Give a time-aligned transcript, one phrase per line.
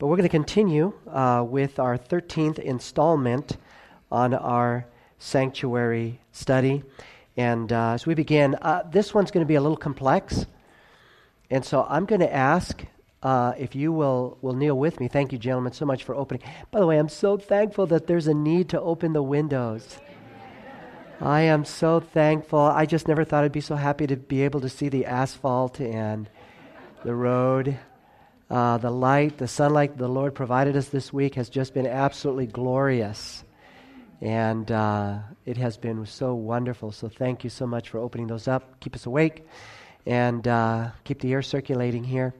[0.00, 3.58] But we're going to continue uh, with our 13th installment
[4.10, 4.86] on our
[5.18, 6.82] sanctuary study.
[7.36, 10.46] And uh, as we begin, uh, this one's going to be a little complex.
[11.50, 12.82] And so I'm going to ask
[13.22, 15.08] uh, if you will, will kneel with me.
[15.08, 16.42] Thank you, gentlemen, so much for opening.
[16.70, 19.98] By the way, I'm so thankful that there's a need to open the windows.
[21.20, 22.58] I am so thankful.
[22.58, 25.78] I just never thought I'd be so happy to be able to see the asphalt
[25.78, 26.30] and
[27.04, 27.78] the road.
[28.50, 32.46] Uh, the light, the sunlight the Lord provided us this week has just been absolutely
[32.46, 33.44] glorious.
[34.20, 36.92] And uh, it has been so wonderful.
[36.92, 38.80] So thank you so much for opening those up.
[38.80, 39.46] Keep us awake
[40.04, 42.34] and uh, keep the air circulating here.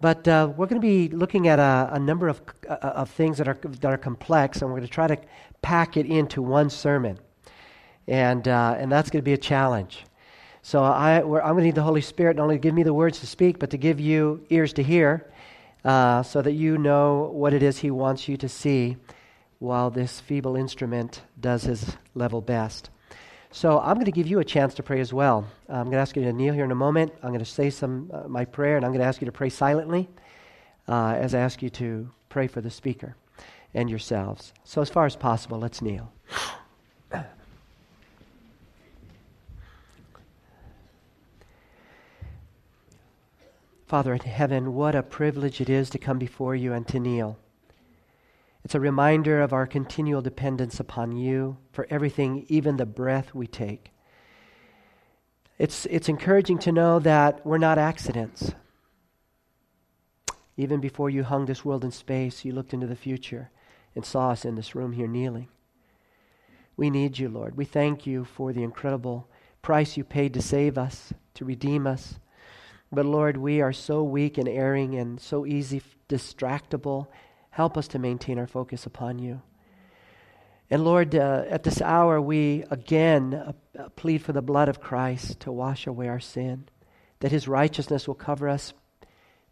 [0.00, 3.38] But uh, we're going to be looking at a, a number of, uh, of things
[3.38, 5.18] that are, that are complex, and we're going to try to
[5.62, 7.18] pack it into one sermon
[8.08, 10.04] and uh, and that's going to be a challenge.
[10.62, 12.94] So I, am going to need the Holy Spirit not only to give me the
[12.94, 15.30] words to speak, but to give you ears to hear,
[15.86, 18.96] uh, so that you know what it is He wants you to see,
[19.60, 22.90] while this feeble instrument does his level best.
[23.52, 25.46] So I'm going to give you a chance to pray as well.
[25.68, 27.12] I'm going to ask you to kneel here in a moment.
[27.22, 29.32] I'm going to say some uh, my prayer, and I'm going to ask you to
[29.32, 30.08] pray silently
[30.88, 33.16] uh, as I ask you to pray for the speaker
[33.72, 34.52] and yourselves.
[34.64, 36.12] So as far as possible, let's kneel.
[43.86, 47.38] Father in heaven, what a privilege it is to come before you and to kneel.
[48.64, 53.46] It's a reminder of our continual dependence upon you for everything, even the breath we
[53.46, 53.92] take.
[55.56, 58.50] It's, it's encouraging to know that we're not accidents.
[60.56, 63.50] Even before you hung this world in space, you looked into the future
[63.94, 65.46] and saw us in this room here kneeling.
[66.76, 67.56] We need you, Lord.
[67.56, 69.28] We thank you for the incredible
[69.62, 72.18] price you paid to save us, to redeem us.
[72.92, 77.08] But Lord, we are so weak and erring and so easy distractible.
[77.50, 79.42] Help us to maintain our focus upon you.
[80.70, 84.80] And Lord, uh, at this hour, we again uh, uh, plead for the blood of
[84.80, 86.68] Christ to wash away our sin,
[87.20, 88.72] that his righteousness will cover us.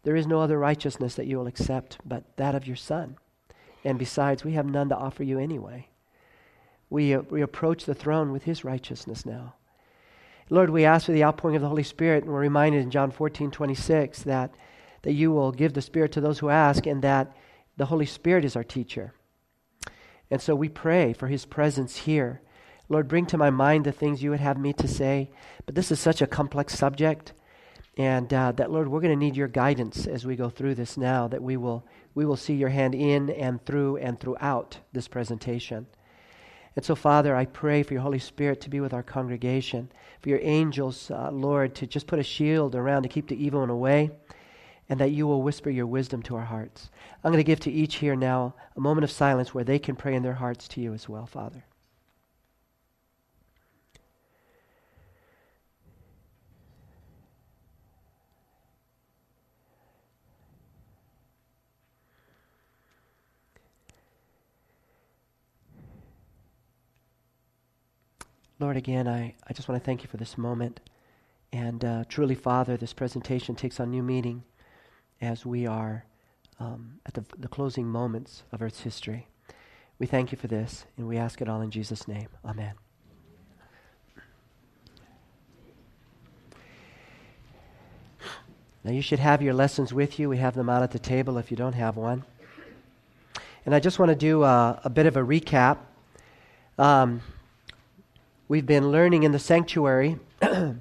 [0.03, 3.17] There is no other righteousness that you will accept but that of your Son.
[3.83, 5.87] And besides, we have none to offer you anyway.
[6.89, 9.55] We, uh, we approach the throne with his righteousness now.
[10.49, 13.09] Lord, we ask for the outpouring of the Holy Spirit, and we're reminded in John
[13.09, 14.53] 14, 26 that,
[15.01, 17.35] that you will give the Spirit to those who ask, and that
[17.77, 19.13] the Holy Spirit is our teacher.
[20.29, 22.41] And so we pray for his presence here.
[22.89, 25.31] Lord, bring to my mind the things you would have me to say.
[25.65, 27.33] But this is such a complex subject.
[27.97, 30.97] And uh, that, Lord, we're going to need your guidance as we go through this
[30.97, 35.07] now, that we will, we will see your hand in and through and throughout this
[35.07, 35.87] presentation.
[36.75, 39.91] And so, Father, I pray for your Holy Spirit to be with our congregation,
[40.21, 43.61] for your angels, uh, Lord, to just put a shield around to keep the evil
[43.61, 44.11] one away,
[44.89, 46.89] and that you will whisper your wisdom to our hearts.
[47.23, 49.95] I'm going to give to each here now a moment of silence where they can
[49.95, 51.63] pray in their hearts to you as well, Father.
[68.65, 70.79] Lord, again, I, I just want to thank you for this moment.
[71.53, 74.43] And uh, truly, Father, this presentation takes on new meaning
[75.21, 76.03] as we are
[76.59, 79.27] um, at the, the closing moments of Earth's history.
[79.99, 82.27] We thank you for this, and we ask it all in Jesus' name.
[82.43, 82.73] Amen.
[88.83, 90.27] Now, you should have your lessons with you.
[90.27, 92.23] We have them out at the table if you don't have one.
[93.63, 95.77] And I just want to do a, a bit of a recap.
[96.79, 97.21] Um,
[98.47, 100.75] We've been learning in the sanctuary that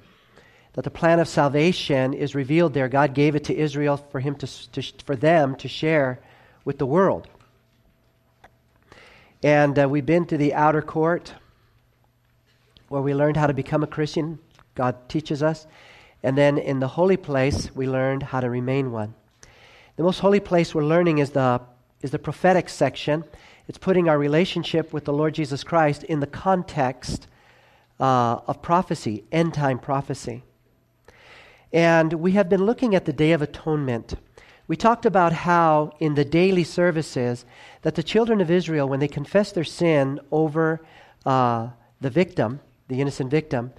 [0.74, 2.90] the plan of salvation is revealed there.
[2.90, 6.20] God gave it to Israel for, him to, to for them to share
[6.66, 7.26] with the world.
[9.42, 11.32] And uh, we've been to the outer court
[12.88, 14.38] where we learned how to become a Christian.
[14.74, 15.66] God teaches us.
[16.22, 19.14] And then in the holy place, we learned how to remain one.
[19.96, 21.62] The most holy place we're learning is the,
[22.02, 23.24] is the prophetic section.
[23.68, 27.26] It's putting our relationship with the Lord Jesus Christ in the context
[28.00, 30.42] uh, of prophecy, end time prophecy.
[31.72, 34.14] And we have been looking at the Day of Atonement.
[34.66, 37.44] We talked about how in the daily services
[37.82, 40.84] that the children of Israel, when they confessed their sin over
[41.26, 41.68] uh,
[42.00, 43.72] the victim, the innocent victim,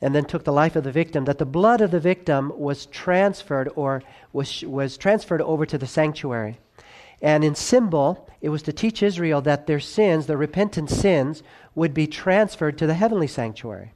[0.00, 2.86] and then took the life of the victim, that the blood of the victim was
[2.86, 4.02] transferred or
[4.32, 6.58] was, was transferred over to the sanctuary.
[7.24, 11.42] And in symbol, it was to teach Israel that their sins, their repentant sins,
[11.74, 13.94] would be transferred to the heavenly sanctuary.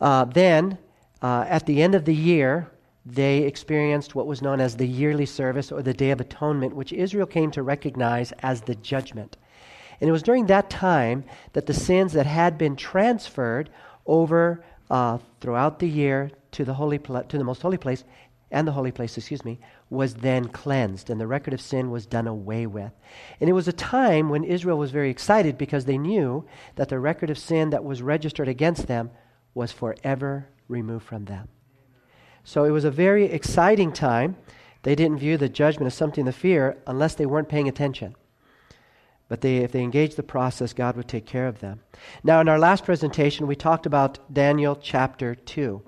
[0.00, 0.78] Uh, then,
[1.22, 2.72] uh, at the end of the year,
[3.06, 6.92] they experienced what was known as the yearly service or the Day of Atonement, which
[6.92, 9.36] Israel came to recognize as the judgment.
[10.00, 11.22] And it was during that time
[11.52, 13.70] that the sins that had been transferred
[14.06, 18.02] over uh, throughout the year to the holy pla- to the most holy place
[18.50, 22.06] and the holy place, excuse me, was then cleansed, and the record of sin was
[22.06, 22.92] done away with.
[23.40, 26.44] And it was a time when Israel was very excited because they knew
[26.76, 29.10] that the record of sin that was registered against them
[29.54, 31.48] was forever removed from them.
[32.44, 34.36] So it was a very exciting time.
[34.82, 38.14] They didn't view the judgment as something to fear unless they weren't paying attention.
[39.28, 41.80] But they, if they engaged the process, God would take care of them.
[42.24, 45.82] Now, in our last presentation, we talked about Daniel chapter 2.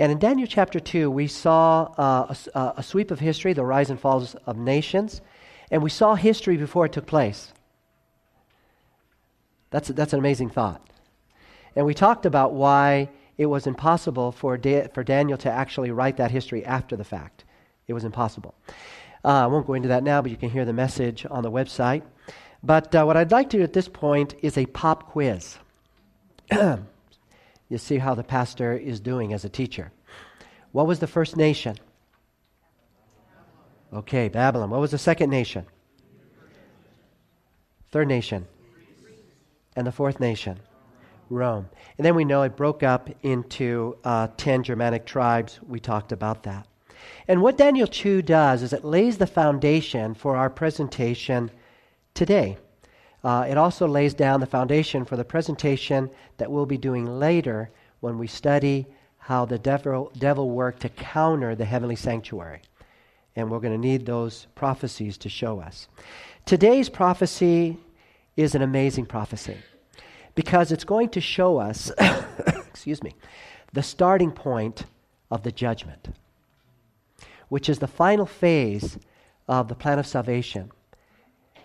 [0.00, 3.90] And in Daniel chapter 2, we saw uh, a, a sweep of history, the rise
[3.90, 5.20] and falls of nations,
[5.70, 7.52] and we saw history before it took place.
[9.68, 10.80] That's, that's an amazing thought.
[11.76, 16.16] And we talked about why it was impossible for, da- for Daniel to actually write
[16.16, 17.44] that history after the fact.
[17.86, 18.54] It was impossible.
[19.22, 21.50] Uh, I won't go into that now, but you can hear the message on the
[21.50, 22.04] website.
[22.62, 25.58] But uh, what I'd like to do at this point is a pop quiz.
[27.70, 29.92] you see how the pastor is doing as a teacher.
[30.72, 31.76] What was the first nation?
[33.92, 34.70] Okay, Babylon.
[34.70, 35.64] What was the second nation?
[37.90, 38.46] Third nation.
[39.74, 40.60] And the fourth nation?
[41.28, 41.68] Rome.
[41.96, 45.60] And then we know it broke up into uh, 10 Germanic tribes.
[45.66, 46.66] We talked about that.
[47.28, 51.50] And what Daniel 2 does is it lays the foundation for our presentation
[52.14, 52.58] today.
[53.22, 57.70] Uh, it also lays down the foundation for the presentation that we'll be doing later
[58.00, 58.86] when we study
[59.18, 62.62] how the devil, devil worked to counter the heavenly sanctuary.
[63.36, 65.88] And we're going to need those prophecies to show us.
[66.46, 67.76] Today's prophecy
[68.36, 69.58] is an amazing prophecy
[70.34, 71.92] because it's going to show us,
[72.68, 73.14] excuse me,
[73.72, 74.84] the starting point
[75.30, 76.08] of the judgment,
[77.48, 78.98] which is the final phase
[79.46, 80.70] of the plan of salvation.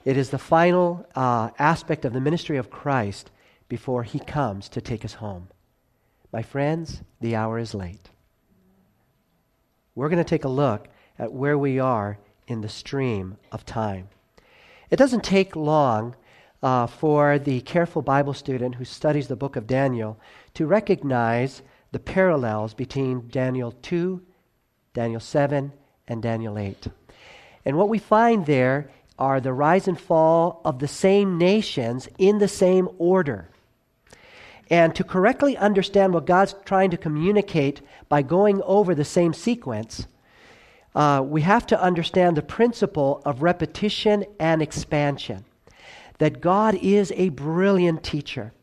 [0.06, 3.32] It is the final uh, aspect of the ministry of Christ
[3.68, 5.48] before he comes to take us home.
[6.32, 8.12] My friends, the hour is late.
[9.96, 10.88] We're going to take a look
[11.18, 14.10] at where we are in the stream of time.
[14.92, 16.16] It doesn't take long
[16.62, 20.20] uh, for the careful Bible student who studies the book of Daniel
[20.54, 24.22] to recognize the parallels between Daniel 2,
[24.94, 25.72] Daniel 7,
[26.08, 26.88] and Daniel 8.
[27.66, 32.40] And what we find there are the rise and fall of the same nations in
[32.40, 33.50] the same order.
[34.70, 40.08] And to correctly understand what God's trying to communicate by going over the same sequence,
[40.96, 45.46] uh, we have to understand the principle of repetition and expansion
[46.18, 48.54] that God is a brilliant teacher.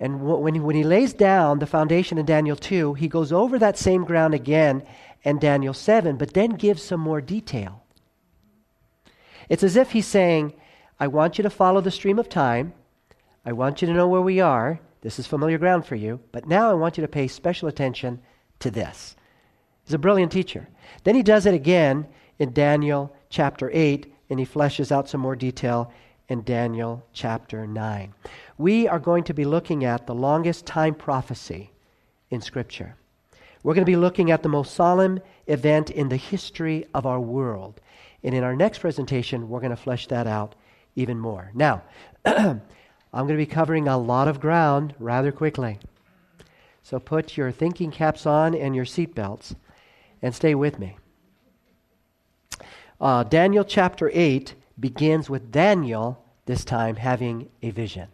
[0.00, 3.58] And when he, when he lays down the foundation in Daniel 2, he goes over
[3.58, 4.82] that same ground again
[5.22, 7.83] in Daniel 7, but then gives some more detail.
[9.48, 10.54] It's as if he's saying,
[10.98, 12.72] I want you to follow the stream of time.
[13.44, 14.80] I want you to know where we are.
[15.02, 16.20] This is familiar ground for you.
[16.32, 18.20] But now I want you to pay special attention
[18.60, 19.16] to this.
[19.84, 20.68] He's a brilliant teacher.
[21.02, 22.06] Then he does it again
[22.38, 25.92] in Daniel chapter 8, and he fleshes out some more detail
[26.28, 28.14] in Daniel chapter 9.
[28.56, 31.70] We are going to be looking at the longest time prophecy
[32.30, 32.96] in Scripture.
[33.62, 37.20] We're going to be looking at the most solemn event in the history of our
[37.20, 37.80] world.
[38.24, 40.54] And in our next presentation, we're going to flesh that out
[40.96, 41.50] even more.
[41.54, 41.82] Now,
[42.24, 42.62] I'm
[43.12, 45.78] going to be covering a lot of ground rather quickly.
[46.82, 49.54] So put your thinking caps on and your seatbelts
[50.22, 50.96] and stay with me.
[53.00, 58.08] Uh, Daniel chapter 8 begins with Daniel this time having a vision.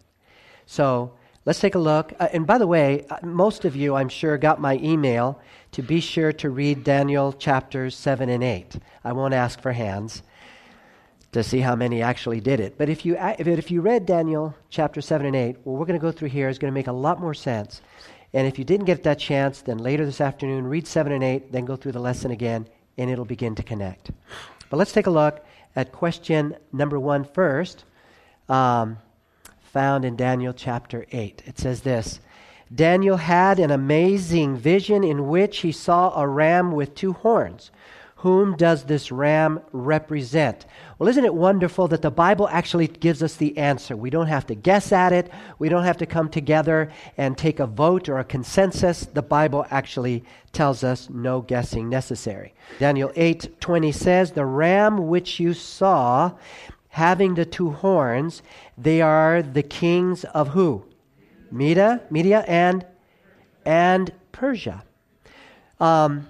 [0.67, 1.15] So
[1.45, 2.13] let's take a look.
[2.19, 5.41] Uh, and by the way, uh, most of you, I'm sure, got my email
[5.73, 8.77] to be sure to read Daniel chapters 7 and 8.
[9.05, 10.23] I won't ask for hands
[11.33, 12.77] to see how many actually did it.
[12.77, 16.03] But if you, if, you read Daniel chapter 7 and 8, what we're going to
[16.03, 17.83] go through here is going to make a lot more sense.
[18.33, 21.53] And if you didn't get that chance, then later this afternoon, read 7 and 8,
[21.53, 22.67] then go through the lesson again,
[22.99, 24.11] and it'll begin to connect.
[24.71, 25.45] But let's take a look
[25.77, 27.85] at question number one first,
[28.49, 28.99] um,
[29.61, 31.43] found in Daniel chapter 8.
[31.47, 32.21] It says this
[32.73, 37.71] Daniel had an amazing vision in which he saw a ram with two horns.
[38.17, 40.67] Whom does this ram represent?
[40.99, 43.97] Well, isn't it wonderful that the Bible actually gives us the answer?
[43.97, 45.31] We don't have to guess at it.
[45.59, 49.07] We don't have to come together and take a vote or a consensus.
[49.07, 50.23] The Bible actually
[50.53, 52.53] tells us no guessing necessary.
[52.79, 56.33] Daniel 8:20 says, "The ram which you saw
[56.91, 58.43] having the two horns,
[58.77, 60.85] they are the kings of who?
[61.51, 62.85] Media, Media and
[63.65, 64.85] and Persia."
[65.79, 66.29] Um,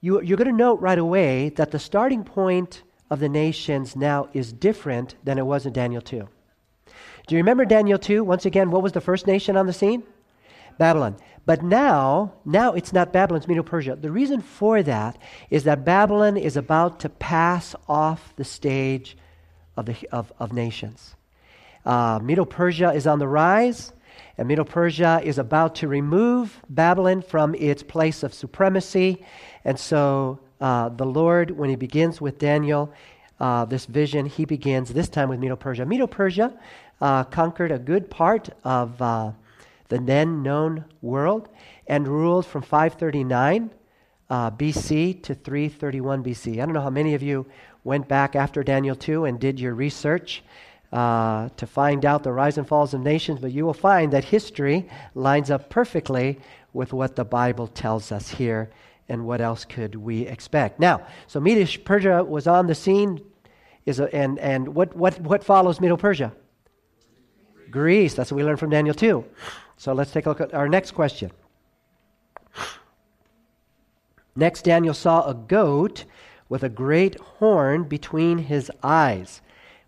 [0.00, 4.28] you, you're going to note right away that the starting point of the nations now
[4.34, 6.28] is different than it was in Daniel 2.
[7.26, 8.22] Do you remember Daniel 2?
[8.22, 10.02] Once again, what was the first nation on the scene?
[10.76, 11.16] Babylon.
[11.46, 13.96] But now, now it's not Babylon, it's Medo-Persia.
[13.96, 15.16] The reason for that
[15.48, 19.16] is that Babylon is about to pass off the stage
[19.76, 21.14] of, the, of, of nations.
[21.84, 23.92] Uh, Medo-Persia is on the rise,
[24.36, 29.24] and Medo-Persia is about to remove Babylon from its place of supremacy.
[29.64, 32.92] And so uh, the Lord, when he begins with Daniel,
[33.38, 35.86] uh, this vision, he begins this time with Medo-Persia.
[35.86, 36.52] Medo-Persia
[37.00, 39.32] uh, conquered a good part of uh,
[39.88, 41.48] the then known world
[41.86, 43.70] and ruled from 539
[44.30, 46.54] uh, BC to 331 BC.
[46.54, 47.46] I don't know how many of you
[47.84, 50.42] went back after Daniel 2 and did your research
[50.94, 54.22] uh, to find out the rise and falls of nations, but you will find that
[54.22, 56.38] history lines up perfectly
[56.72, 58.70] with what the Bible tells us here,
[59.08, 60.78] and what else could we expect?
[60.78, 63.20] Now, so Medo Persia was on the scene,
[63.84, 66.32] is a, and, and what, what, what follows Medo Persia?
[67.72, 68.14] Greece.
[68.14, 69.24] That's what we learned from Daniel 2.
[69.76, 71.32] So let's take a look at our next question.
[74.36, 76.04] Next, Daniel saw a goat
[76.48, 79.40] with a great horn between his eyes.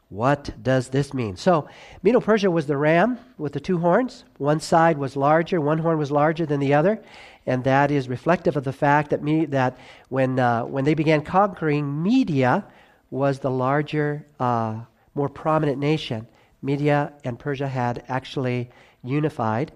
[0.09, 1.37] What does this mean?
[1.37, 1.69] So,
[2.03, 4.25] Medo Persia was the ram with the two horns.
[4.39, 7.03] One side was larger, one horn was larger than the other,
[7.45, 9.77] and that is reflective of the fact that, me, that
[10.09, 12.65] when, uh, when they began conquering, Media
[13.11, 14.81] was the larger, uh,
[15.15, 16.29] more prominent nation.
[16.63, 18.71] Media and Persia had actually
[19.03, 19.73] unified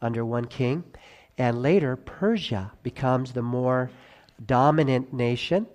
[0.00, 0.84] under one king.
[1.36, 3.90] And later, Persia becomes the more
[4.46, 5.66] dominant nation.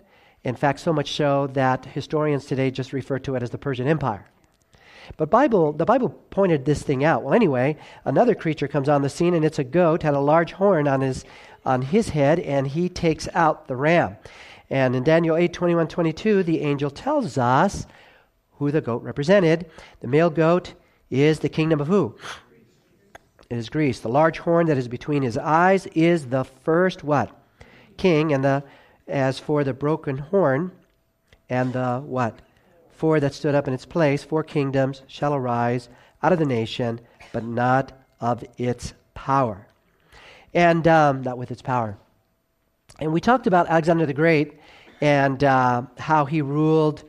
[0.44, 3.88] In fact, so much so that historians today just refer to it as the Persian
[3.88, 4.26] Empire.
[5.18, 7.24] But Bible, the Bible pointed this thing out.
[7.24, 10.54] Well, anyway, another creature comes on the scene, and it's a goat, had a large
[10.54, 11.26] horn on his,
[11.66, 14.18] on his head, and he takes out the ram.
[14.70, 17.88] And in Daniel 8 21 22, the angel tells us
[18.54, 19.70] who the goat represented.
[20.02, 20.74] The male goat
[21.10, 22.16] is the kingdom of who?
[23.50, 24.00] It is Greece.
[24.00, 27.36] The large horn that is between his eyes is the first what?
[27.98, 28.32] King.
[28.32, 28.64] And the
[29.10, 30.72] as for the broken horn
[31.50, 32.40] and the what?
[32.92, 35.90] Four that stood up in its place, four kingdoms shall arise
[36.22, 37.00] out of the nation,
[37.32, 39.68] but not of its power.
[40.54, 41.98] And um, not with its power.
[43.00, 44.60] And we talked about Alexander the Great
[45.00, 47.04] and uh, how he ruled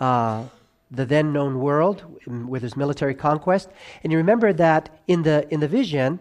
[0.00, 0.44] uh,
[0.90, 3.68] the then known world with his military conquest.
[4.02, 6.20] And you remember that in the, in the vision,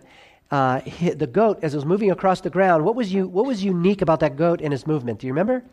[0.51, 0.81] uh,
[1.15, 4.01] the goat, as it was moving across the ground, what was, you, what was unique
[4.01, 5.19] about that goat and his movement?
[5.19, 5.63] Do you remember?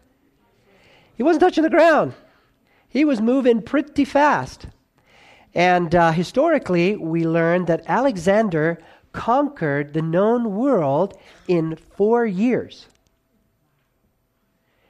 [1.16, 2.14] He wasn't touching the ground,
[2.88, 4.66] he was moving pretty fast.
[5.54, 8.78] And uh, historically, we learned that Alexander
[9.12, 12.86] conquered the known world in four years.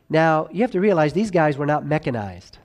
[0.08, 2.58] Now, you have to realize these guys were not mechanized.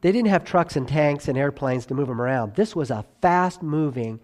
[0.00, 2.54] They didn't have trucks and tanks and airplanes to move them around.
[2.54, 4.20] This was a fast moving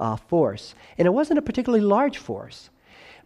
[0.00, 0.74] uh, force.
[0.98, 2.70] And it wasn't a particularly large force,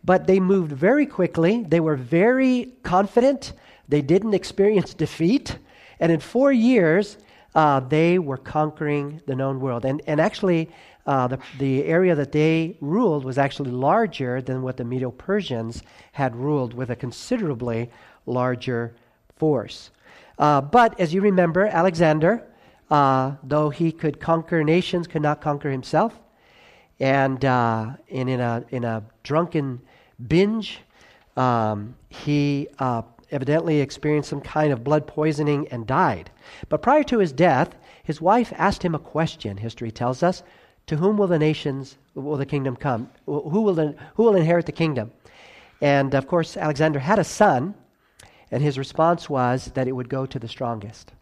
[0.05, 1.65] but they moved very quickly.
[1.67, 3.53] They were very confident.
[3.89, 5.59] They didn't experience defeat.
[6.01, 7.19] And in four years,
[7.55, 9.85] uh, they were conquering the known world.
[9.85, 10.71] And, and actually,
[11.07, 15.83] uh, the, the area that they ruled was actually larger than what the Medo Persians
[16.13, 17.91] had ruled, with a considerably
[18.27, 18.95] larger
[19.37, 19.91] force.
[20.39, 22.47] Uh, but as you remember, Alexander,
[22.91, 26.21] uh, though he could conquer nations, could not conquer himself.
[27.01, 29.81] And, uh, and in, a, in a drunken
[30.27, 30.81] binge,
[31.37, 36.31] um, he uh, evidently experienced some kind of blood poisoning and died.
[36.69, 40.43] But prior to his death, his wife asked him a question, history tells us
[40.87, 43.11] To whom will the nations, will the kingdom come?
[43.27, 45.13] Who will, the, who will inherit the kingdom?
[45.81, 47.75] And of course, Alexander had a son
[48.51, 51.13] and his response was that it would go to the strongest.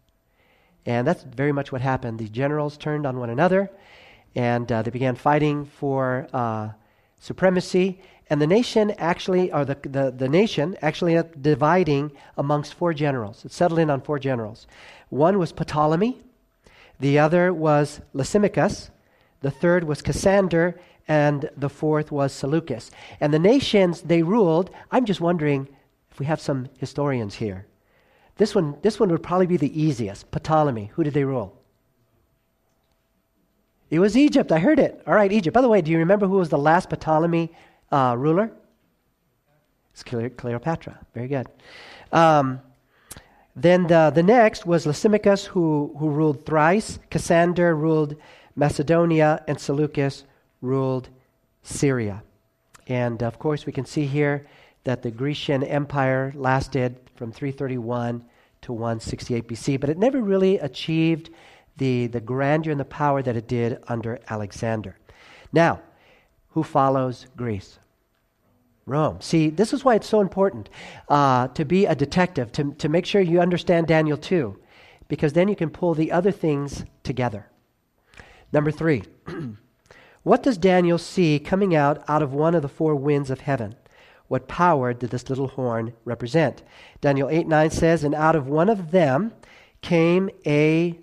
[0.85, 2.19] And that's very much what happened.
[2.19, 3.71] The generals turned on one another
[4.37, 6.69] and uh, they began fighting for uh,
[7.19, 8.01] supremacy.
[8.29, 13.45] And the nation actually, or the, the, the nation actually dividing amongst four generals.
[13.45, 14.67] It settled in on four generals.
[15.09, 16.19] One was Ptolemy,
[17.01, 18.91] the other was Lysimachus,
[19.41, 20.79] the third was Cassander,
[21.09, 22.91] and the fourth was Seleucus.
[23.21, 25.69] And the nations they ruled, I'm just wondering,
[26.11, 27.67] if we have some historians here,
[28.37, 30.31] this one, this one would probably be the easiest.
[30.31, 30.91] Ptolemy.
[30.95, 31.56] Who did they rule?
[33.91, 34.51] It was Egypt.
[34.51, 35.03] I heard it.
[35.07, 35.55] All right, Egypt.
[35.55, 37.53] By the way, do you remember who was the last Ptolemy
[37.93, 38.51] uh, ruler?
[39.93, 40.99] It's Cleopatra.
[41.15, 41.47] Very good.
[42.13, 42.61] Um,
[43.55, 46.99] then the, the next was Lysimachus, who, who ruled Thrace.
[47.11, 48.17] Cassander ruled
[48.55, 50.25] Macedonia, and Seleucus
[50.61, 51.09] ruled
[51.63, 52.23] Syria.
[52.89, 54.47] And of course, we can see here
[54.85, 58.25] that the Grecian Empire lasted from 331
[58.63, 61.31] to 168 BC, but it never really achieved
[61.77, 64.97] the, the grandeur and the power that it did under Alexander.
[65.53, 65.81] Now,
[66.51, 67.79] who follows Greece?
[68.87, 69.21] Rome.
[69.21, 70.71] See, this is why it's so important
[71.09, 74.57] uh, to be a detective, to, to make sure you understand Daniel 2,
[75.09, 77.47] because then you can pull the other things together.
[78.53, 79.03] Number three,
[80.23, 83.75] what does Daniel see coming out out of one of the four winds of heaven?
[84.29, 86.63] What power did this little horn represent?
[87.01, 89.33] Daniel 8 9 says, And out of one of them
[89.83, 90.99] came a,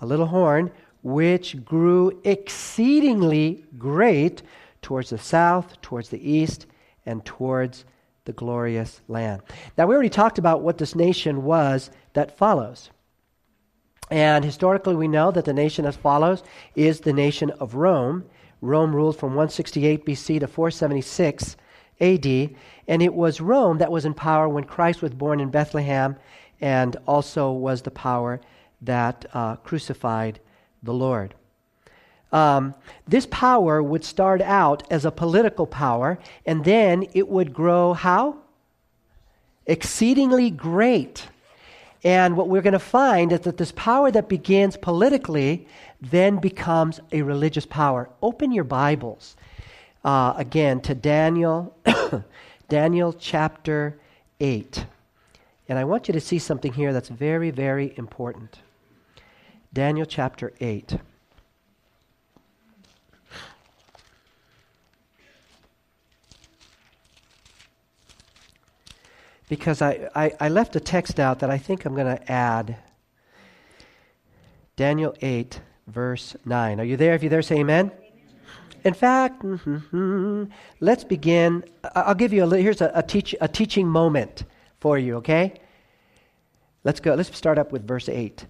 [0.00, 0.70] a little horn
[1.02, 4.42] which grew exceedingly great
[4.82, 6.66] towards the south, towards the east,
[7.04, 7.84] and towards
[8.24, 9.42] the glorious land.
[9.78, 12.90] Now, we already talked about what this nation was that follows.
[14.10, 16.42] And historically, we know that the nation as follows
[16.74, 18.24] is the nation of Rome.
[18.60, 21.56] Rome ruled from 168 BC to 476
[22.00, 22.26] AD.
[22.88, 26.16] And it was Rome that was in power when Christ was born in Bethlehem
[26.60, 28.40] and also was the power
[28.82, 30.40] that uh, crucified
[30.82, 31.34] the Lord.
[32.32, 32.74] Um,
[33.06, 38.38] this power would start out as a political power, and then it would grow how?
[39.66, 41.26] Exceedingly great.
[42.04, 45.66] And what we're going to find is that this power that begins politically
[46.00, 48.10] then becomes a religious power.
[48.22, 49.36] Open your Bibles
[50.04, 51.76] uh, again to Daniel,
[52.68, 53.98] Daniel chapter
[54.40, 54.84] 8.
[55.68, 58.60] And I want you to see something here that's very, very important.
[59.72, 60.98] Daniel chapter 8.
[69.48, 72.76] because I, I, I, left a text out that I think I'm going to add.
[74.76, 76.80] Daniel 8, verse 9.
[76.80, 77.14] Are you there?
[77.14, 77.92] If you're there, say amen.
[78.84, 79.42] In fact,
[80.80, 81.64] let's begin.
[81.94, 84.44] I'll give you a here's a, a, teach, a teaching moment
[84.80, 85.54] for you, okay?
[86.84, 87.14] Let's go.
[87.14, 88.46] Let's start up with verse 8.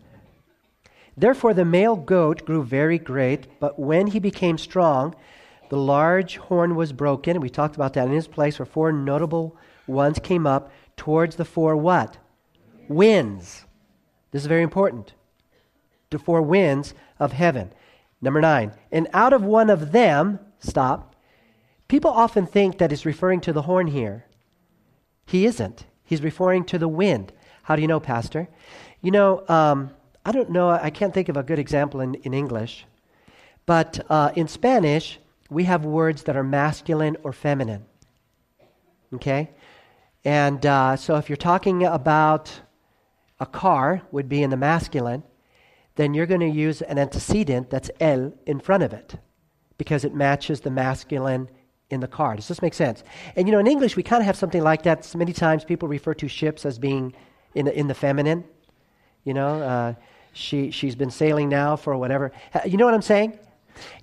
[1.17, 5.15] Therefore, the male goat grew very great, but when he became strong,
[5.71, 7.37] the large horn was broken.
[7.37, 11.37] And we talked about that in his place, where four notable ones came up towards
[11.37, 12.19] the four what?
[12.89, 13.65] Winds.
[14.31, 15.15] This is very important.
[16.11, 17.73] The four winds of heaven.
[18.21, 18.73] Number nine.
[18.93, 21.15] And out of one of them, stop.
[21.89, 24.27] People often think that he's referring to the horn here.
[25.27, 25.87] He isn't.
[26.05, 27.33] He's referring to the wind.
[27.63, 28.49] How do you know, Pastor?
[29.01, 29.91] You know, um,
[30.27, 32.85] I don't know, I can't think of a good example in, in English,
[33.65, 37.85] but uh, in Spanish, we have words that are masculine or feminine.
[39.15, 39.51] Okay?
[40.25, 42.61] And uh, so if you're talking about
[43.39, 45.23] a car, would be in the masculine,
[45.95, 49.15] then you're going to use an antecedent that's el in front of it
[49.79, 51.49] because it matches the masculine
[51.89, 52.35] in the car.
[52.35, 53.05] Does this make sense?
[53.37, 55.15] And you know, in English, we kind of have something like that.
[55.15, 57.15] Many times people refer to ships as being
[57.55, 58.43] in the, in the feminine.
[59.23, 59.95] You know, uh,
[60.37, 62.31] she, she's been sailing now for whatever.
[62.67, 63.39] You know what I'm saying?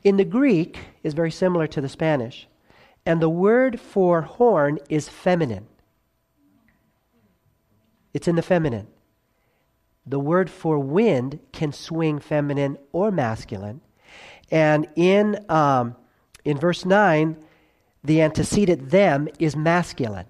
[0.04, 2.48] In the Greek is very similar to the Spanish.
[3.06, 5.68] And the word for horn is feminine.
[8.14, 8.88] It's in the feminine.
[10.06, 13.82] The word for wind can swing feminine or masculine.
[14.52, 15.96] And in, um,
[16.44, 17.38] in verse 9,
[18.04, 20.26] the antecedent them is masculine.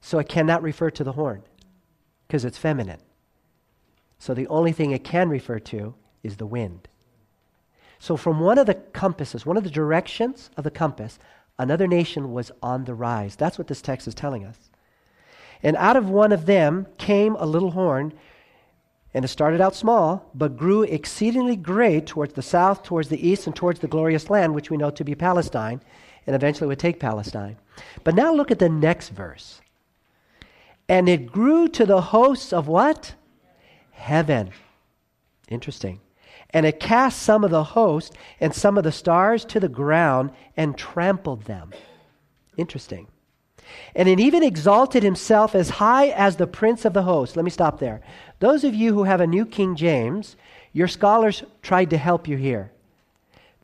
[0.00, 1.42] So it cannot refer to the horn
[2.26, 3.00] because it's feminine.
[4.18, 6.88] So the only thing it can refer to is the wind.
[7.98, 11.18] So, from one of the compasses, one of the directions of the compass,
[11.58, 13.36] another nation was on the rise.
[13.36, 14.58] That's what this text is telling us.
[15.62, 18.12] And out of one of them came a little horn,
[19.14, 23.46] and it started out small, but grew exceedingly great towards the south, towards the east,
[23.46, 25.80] and towards the glorious land, which we know to be Palestine,
[26.26, 27.56] and eventually would take Palestine.
[28.04, 29.62] But now look at the next verse.
[30.88, 33.14] And it grew to the hosts of what?
[33.96, 34.50] Heaven.
[35.48, 36.00] Interesting.
[36.50, 40.30] And it cast some of the host and some of the stars to the ground
[40.56, 41.72] and trampled them.
[42.56, 43.08] Interesting.
[43.96, 47.34] And it even exalted himself as high as the prince of the host.
[47.36, 48.00] Let me stop there.
[48.38, 50.36] Those of you who have a New King James,
[50.72, 52.70] your scholars tried to help you here.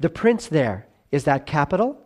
[0.00, 1.98] The prince there, is that capital?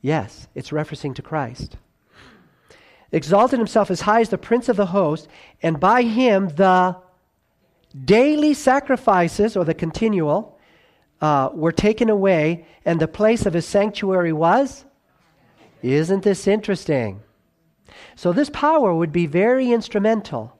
[0.00, 1.76] Yes, it's referencing to Christ.
[3.16, 5.26] Exalted himself as high as the prince of the host,
[5.62, 6.94] and by him the
[8.04, 10.58] daily sacrifices, or the continual,
[11.22, 14.84] uh, were taken away, and the place of his sanctuary was
[15.82, 17.22] isn't this interesting?
[18.16, 20.58] So, this power would be very instrumental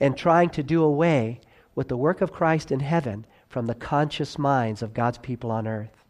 [0.00, 1.40] in trying to do away
[1.74, 5.66] with the work of Christ in heaven from the conscious minds of God's people on
[5.68, 6.04] earth.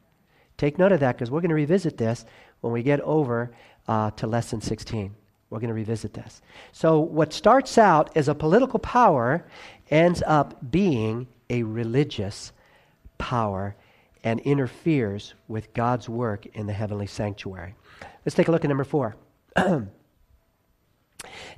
[0.59, 2.25] Take note of that because we're going to revisit this
[2.61, 3.51] when we get over
[3.89, 5.15] uh, to lesson 16.
[5.51, 6.43] We're going to revisit this.
[6.73, 9.47] So, what starts out as a political power
[9.91, 12.53] ends up being a religious
[13.17, 13.75] power
[14.25, 17.75] and interferes with God's work in the heavenly sanctuary.
[18.25, 19.17] Let's take a look at number four.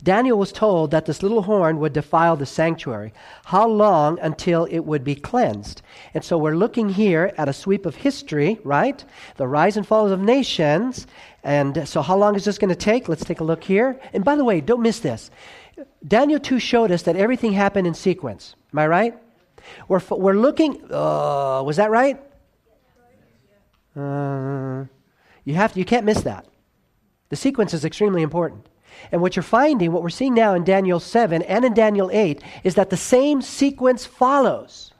[0.02, 3.12] Daniel was told that this little horn would defile the sanctuary.
[3.44, 5.82] How long until it would be cleansed?
[6.14, 9.04] And so we're looking here at a sweep of history, right?
[9.36, 11.06] The rise and fall of nations.
[11.44, 13.08] And so, how long is this going to take?
[13.08, 14.00] Let's take a look here.
[14.14, 15.30] And by the way, don't miss this.
[16.06, 18.54] Daniel 2 showed us that everything happened in sequence.
[18.72, 19.18] Am I right?
[19.88, 22.18] We're, we're looking, uh, was that right?
[23.94, 24.84] Uh,
[25.44, 26.46] you, have to, you can't miss that.
[27.28, 28.69] The sequence is extremely important.
[29.12, 32.42] And what you're finding, what we're seeing now in Daniel 7 and in Daniel 8,
[32.64, 34.92] is that the same sequence follows.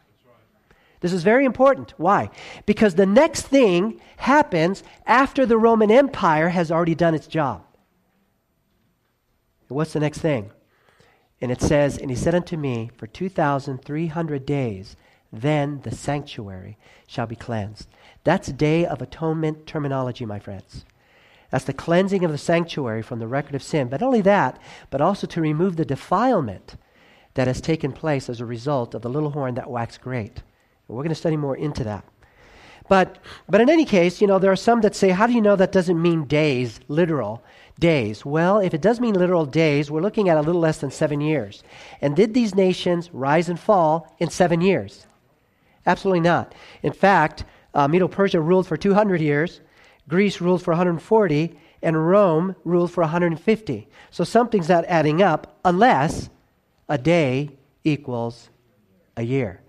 [1.01, 1.95] This is very important.
[1.97, 2.31] Why?
[2.67, 7.65] Because the next thing happens after the Roman Empire has already done its job.
[9.69, 10.51] what's the next thing?
[11.41, 14.97] And it says, And he said unto me, For 2,300 days,
[15.33, 16.77] then the sanctuary
[17.07, 17.89] shall be cleansed.
[18.25, 20.85] That's Day of Atonement terminology, my friends.
[21.51, 23.89] That's the cleansing of the sanctuary from the record of sin.
[23.89, 24.61] But only that,
[24.91, 26.77] but also to remove the defilement
[27.35, 30.43] that has taken place as a result of the little horn that waxed great.
[30.89, 32.05] We're going to study more into that.
[32.89, 35.41] But, but in any case, you know, there are some that say, how do you
[35.41, 37.41] know that doesn't mean days, literal
[37.79, 38.25] days?
[38.25, 41.21] Well, if it does mean literal days, we're looking at a little less than seven
[41.21, 41.63] years.
[42.01, 45.07] And did these nations rise and fall in seven years?
[45.87, 46.53] Absolutely not.
[46.83, 49.61] In fact, uh, Medo Persia ruled for 200 years,
[50.11, 53.89] Greece ruled for 140, and Rome ruled for 150.
[54.11, 56.29] So something's not adding up unless
[56.89, 57.51] a day
[57.85, 58.51] equals
[59.17, 59.61] a year.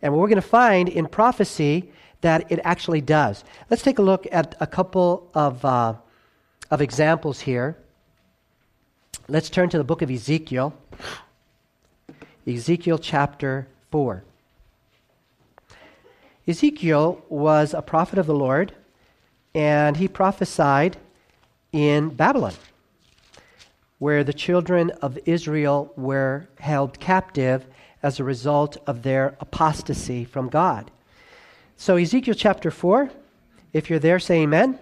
[0.00, 3.44] And we're going to find in prophecy that it actually does.
[3.70, 5.94] Let's take a look at a couple of, uh,
[6.70, 7.76] of examples here.
[9.26, 10.74] Let's turn to the book of Ezekiel,
[12.46, 14.22] Ezekiel chapter 4.
[16.46, 18.72] Ezekiel was a prophet of the Lord,
[19.54, 20.96] and he prophesied
[21.72, 22.54] in Babylon,
[23.98, 27.66] where the children of Israel were held captive
[28.02, 30.90] as a result of their apostasy from God.
[31.76, 33.10] So, Ezekiel chapter 4,
[33.72, 34.78] if you're there, say amen.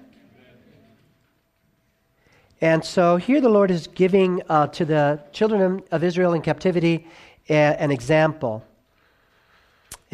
[2.60, 7.06] And so here the Lord is giving uh, to the children of Israel in captivity
[7.50, 8.64] a, an example.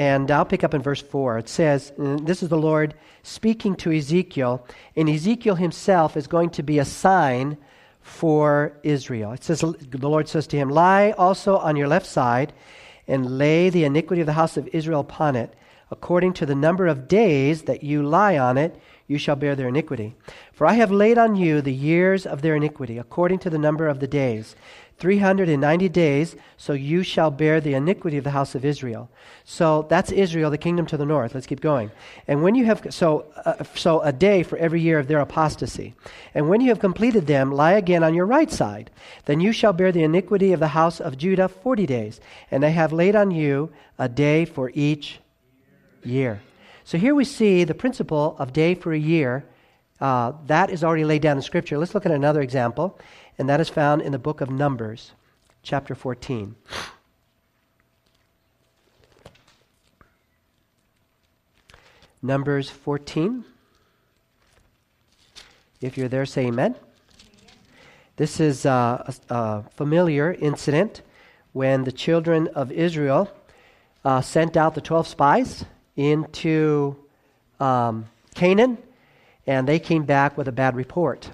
[0.03, 1.39] And I'll pick up in verse 4.
[1.39, 6.63] It says, This is the Lord speaking to Ezekiel, and Ezekiel himself is going to
[6.65, 7.57] be a sign
[8.01, 9.31] for Israel.
[9.31, 12.53] It says, The Lord says to him, Lie also on your left side,
[13.07, 15.55] and lay the iniquity of the house of Israel upon it.
[15.93, 18.75] According to the number of days that you lie on it,
[19.07, 20.17] you shall bear their iniquity.
[20.53, 23.87] For I have laid on you the years of their iniquity, according to the number
[23.87, 24.57] of the days.
[24.99, 29.11] 390 days, so you shall bear the iniquity of the house of Israel.
[29.45, 31.35] So that's Israel, the kingdom to the north.
[31.35, 31.91] Let's keep going.
[32.29, 35.95] And when you have, so, uh, so a day for every year of their apostasy.
[36.35, 38.91] And when you have completed them, lie again on your right side.
[39.25, 42.21] Then you shall bear the iniquity of the house of Judah 40 days.
[42.51, 45.21] And they have laid on you a day for each
[46.05, 46.43] year.
[46.85, 49.45] So here we see the principle of day for a year.
[50.01, 51.79] Uh, that is already laid down in Scripture.
[51.79, 52.99] Let's look at another example
[53.39, 55.13] and that is found in the book of Numbers,
[55.63, 56.55] chapter 14.
[62.23, 63.45] Numbers 14.
[65.81, 66.77] If you're there, say amen.
[68.17, 71.03] This is a, a, familiar incident
[71.53, 73.29] when the children of Israel
[74.05, 75.65] uh, sent out the 12 spies
[75.97, 76.97] into
[77.59, 78.79] um, Canaan,
[79.47, 81.31] and they came back with a bad report.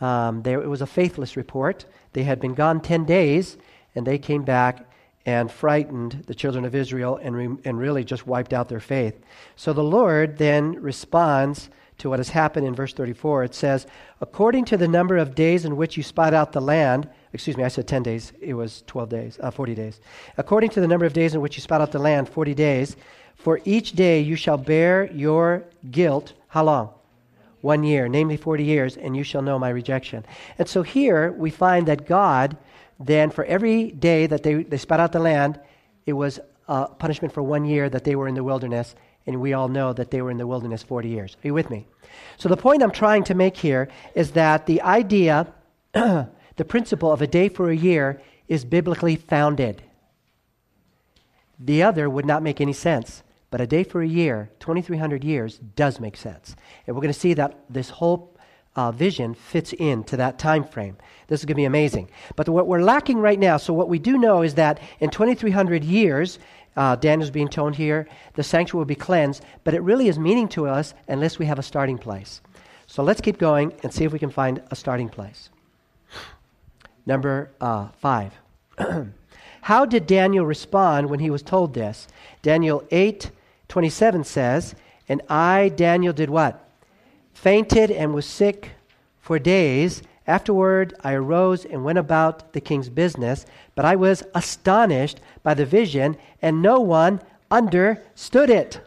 [0.00, 1.86] Um, it was a faithless report.
[2.12, 3.56] They had been gone 10 days,
[3.94, 4.86] and they came back
[5.24, 9.18] and frightened the children of Israel and, re, and really just wiped out their faith.
[9.56, 13.44] So the Lord then responds to what has happened in verse 34.
[13.44, 13.86] It says,
[14.20, 17.64] According to the number of days in which you spied out the land, excuse me,
[17.64, 20.00] I said 10 days, it was 12 days, uh, 40 days.
[20.36, 22.96] According to the number of days in which you spied out the land, 40 days,
[23.34, 26.34] for each day you shall bear your guilt.
[26.48, 26.90] How long?
[27.60, 30.24] One year, namely 40 years, and you shall know my rejection.
[30.58, 32.56] And so here we find that God,
[33.00, 35.60] then, for every day that they, they spat out the land,
[36.06, 38.94] it was a punishment for one year that they were in the wilderness,
[39.26, 41.36] and we all know that they were in the wilderness 40 years.
[41.42, 41.86] Are you with me?
[42.36, 45.52] So the point I'm trying to make here is that the idea,
[45.92, 49.82] the principle of a day for a year, is biblically founded.
[51.58, 55.58] The other would not make any sense But a day for a year, 2,300 years,
[55.76, 56.56] does make sense.
[56.86, 58.36] And we're going to see that this whole
[58.74, 60.96] uh, vision fits into that time frame.
[61.28, 62.10] This is going to be amazing.
[62.36, 65.82] But what we're lacking right now, so what we do know is that in 2,300
[65.82, 66.38] years,
[66.76, 70.48] uh, Daniel's being told here, the sanctuary will be cleansed, but it really is meaning
[70.48, 72.42] to us unless we have a starting place.
[72.86, 75.50] So let's keep going and see if we can find a starting place.
[77.06, 78.34] Number uh, five.
[79.62, 82.06] How did Daniel respond when he was told this?
[82.46, 83.32] Daniel 8
[83.66, 84.76] 27 says,
[85.08, 86.64] And I, Daniel, did what?
[87.34, 88.70] Fainted and was sick
[89.18, 90.00] for days.
[90.28, 95.66] Afterward, I arose and went about the king's business, but I was astonished by the
[95.66, 98.80] vision, and no one understood it.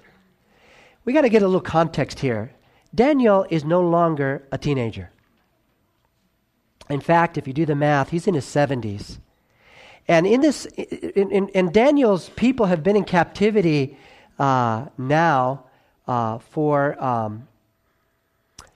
[1.04, 2.54] We got to get a little context here.
[2.96, 5.12] Daniel is no longer a teenager.
[6.90, 9.18] In fact, if you do the math, he's in his 70s.
[10.10, 13.96] And in this, in, in, in Daniel's people have been in captivity
[14.40, 15.66] uh, now
[16.08, 17.48] uh, for, um,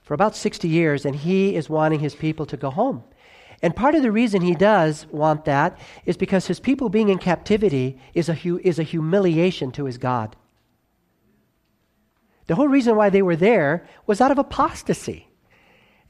[0.02, 3.02] for about 60 years, and he is wanting his people to go home.
[3.62, 7.18] And part of the reason he does want that is because his people being in
[7.18, 10.36] captivity is a, hu- is a humiliation to his God.
[12.46, 15.26] The whole reason why they were there was out of apostasy.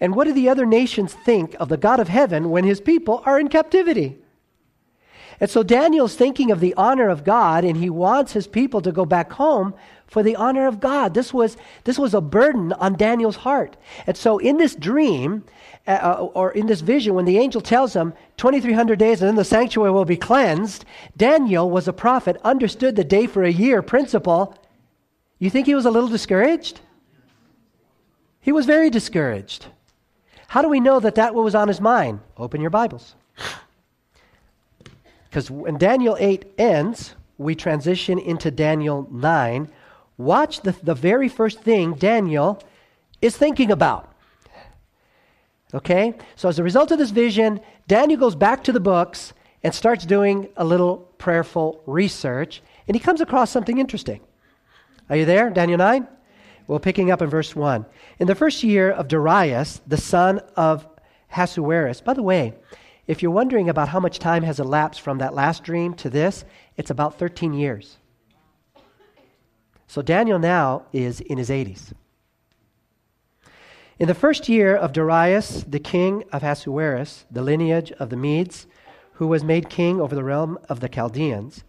[0.00, 3.22] And what do the other nations think of the God of heaven when his people
[3.24, 4.18] are in captivity?
[5.40, 8.92] And so Daniel's thinking of the honor of God, and he wants his people to
[8.92, 9.74] go back home
[10.06, 11.14] for the honor of God.
[11.14, 13.76] This was, this was a burden on Daniel's heart.
[14.06, 15.44] And so in this dream,
[15.86, 19.36] uh, uh or in this vision, when the angel tells him 2,300 days and then
[19.36, 20.84] the sanctuary will be cleansed,
[21.16, 24.56] Daniel was a prophet, understood the day for a year principle.
[25.38, 26.80] You think he was a little discouraged?
[28.40, 29.66] He was very discouraged.
[30.48, 32.20] How do we know that that was on his mind?
[32.36, 33.16] Open your Bibles.
[35.34, 39.68] Because when Daniel 8 ends, we transition into Daniel 9.
[40.16, 42.62] Watch the, the very first thing Daniel
[43.20, 44.14] is thinking about.
[45.74, 46.14] Okay?
[46.36, 49.32] So, as a result of this vision, Daniel goes back to the books
[49.64, 54.20] and starts doing a little prayerful research, and he comes across something interesting.
[55.10, 55.50] Are you there?
[55.50, 56.06] Daniel 9?
[56.68, 57.84] Well, picking up in verse 1.
[58.20, 60.86] In the first year of Darius, the son of
[61.32, 62.54] Ahasuerus, by the way,
[63.06, 66.44] if you're wondering about how much time has elapsed from that last dream to this,
[66.76, 67.98] it's about 13 years.
[69.86, 71.92] So Daniel now is in his 80s.
[73.98, 78.66] In the first year of Darius, the king of Ahasuerus, the lineage of the Medes,
[79.12, 81.62] who was made king over the realm of the Chaldeans,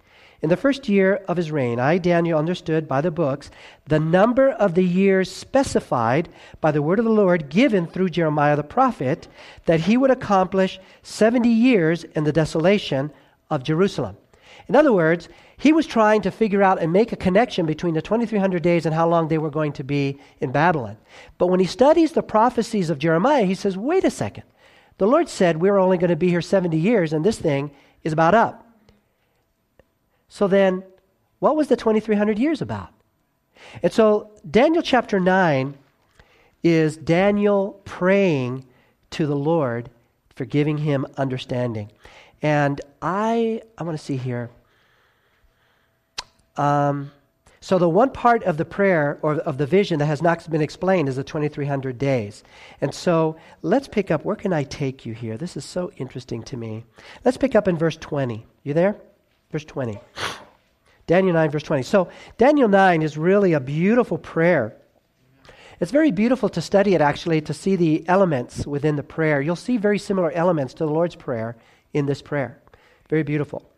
[0.46, 3.50] in the first year of his reign, I, Daniel, understood by the books
[3.88, 6.30] the number of the years specified
[6.62, 9.28] by the word of the Lord given through Jeremiah the prophet,
[9.66, 13.12] that he would accomplish 70 years in the desolation
[13.50, 14.18] of Jerusalem.
[14.68, 18.04] In other words, he was trying to figure out and make a connection between the
[18.04, 20.98] 2300 days and how long they were going to be in Babylon.
[21.40, 24.44] But when he studies the prophecies of Jeremiah, he says, wait a second.
[25.00, 27.72] The Lord said we're only going to be here 70 years, and this thing
[28.04, 28.65] is about up.
[30.36, 30.84] So then,
[31.40, 32.90] what was the 2300 years about?
[33.82, 35.78] And so, Daniel chapter 9
[36.62, 38.66] is Daniel praying
[39.12, 39.90] to the Lord
[40.36, 41.90] for giving him understanding.
[42.42, 44.50] And I, I want to see here.
[46.58, 47.14] Um,
[47.62, 50.60] so, the one part of the prayer or of the vision that has not been
[50.60, 52.44] explained is the 2300 days.
[52.82, 54.26] And so, let's pick up.
[54.26, 55.38] Where can I take you here?
[55.38, 56.84] This is so interesting to me.
[57.24, 58.46] Let's pick up in verse 20.
[58.64, 58.98] You there?
[59.52, 60.00] Verse 20.
[61.08, 61.84] Daniel 9, verse 20.
[61.84, 64.76] So, Daniel 9 is really a beautiful prayer.
[65.80, 69.42] It's very beautiful to study it, actually, to see the elements within the prayer.
[69.42, 71.58] You'll see very similar elements to the Lord's Prayer
[71.94, 72.60] in this prayer.
[73.10, 73.70] Very beautiful.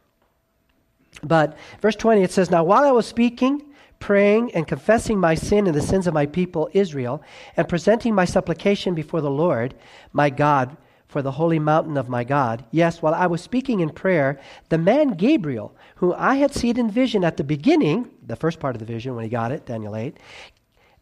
[1.24, 3.64] But, verse 20, it says, Now while I was speaking,
[4.00, 7.22] praying, and confessing my sin and the sins of my people Israel,
[7.58, 9.74] and presenting my supplication before the Lord,
[10.14, 12.66] my God, for the holy mountain of my God.
[12.72, 14.40] Yes, while I was speaking in prayer,
[14.70, 18.76] the man Gabriel, who I had seen in vision at the beginning, the first part
[18.76, 20.18] of the vision when he got it, Daniel 8,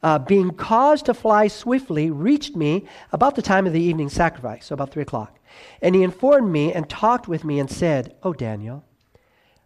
[0.03, 4.67] uh, being caused to fly swiftly, reached me about the time of the evening sacrifice,
[4.67, 5.39] so about 3 o'clock.
[5.81, 8.83] And he informed me and talked with me and said, O Daniel,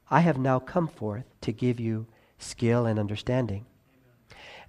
[0.09, 3.65] I have now come forth to give you skill and understanding.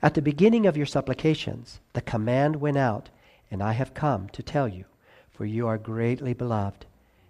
[0.03, 3.11] At the beginning of your supplications, the command went out,
[3.51, 4.87] and I have come to tell you
[5.41, 6.85] for you are greatly beloved.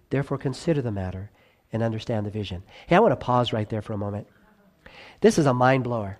[0.09, 1.31] Therefore, consider the matter
[1.71, 2.61] and understand the vision.
[2.87, 4.27] Hey, I want to pause right there for a moment.
[5.21, 6.19] This is a mind blower.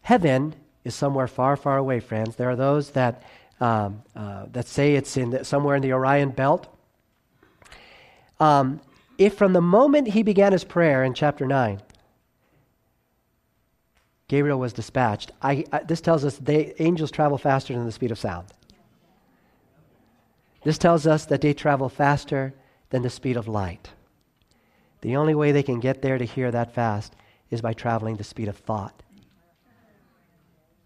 [0.00, 0.54] Heaven
[0.84, 2.36] is somewhere far, far away, friends.
[2.36, 3.22] There are those that,
[3.60, 6.66] um, uh, that say it's in the, somewhere in the Orion belt.
[8.40, 8.80] Um,
[9.18, 11.82] if from the moment he began his prayer in chapter 9,
[14.28, 15.30] Gabriel was dispatched.
[15.42, 18.48] I, I, this tells us they, angels travel faster than the speed of sound.
[20.68, 22.52] This tells us that they travel faster
[22.90, 23.92] than the speed of light.
[25.00, 27.14] The only way they can get there to hear that fast
[27.50, 29.02] is by traveling the speed of thought.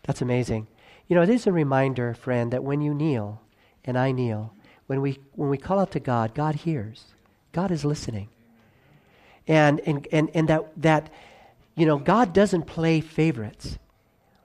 [0.05, 0.69] That's amazing.
[1.09, 3.43] You know, it is a reminder, friend, that when you kneel
[3.85, 4.55] and I kneel,
[4.87, 7.07] when we, when we call out to God, God hears.
[7.51, 8.29] God is listening.
[9.49, 11.11] And, and, and, and that, that,
[11.75, 13.81] you know, God doesn't play favorites.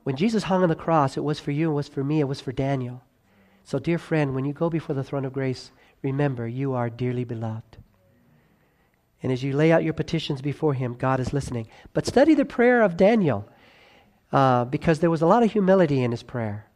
[0.02, 2.28] When Jesus hung on the cross, it was for you, it was for me, it
[2.28, 3.04] was for Daniel.
[3.68, 7.26] So, dear friend, when you go before the throne of grace, remember you are dearly
[7.26, 7.76] beloved.
[9.22, 11.68] And as you lay out your petitions before Him, God is listening.
[11.92, 13.46] But study the prayer of Daniel
[14.32, 16.68] uh, because there was a lot of humility in his prayer.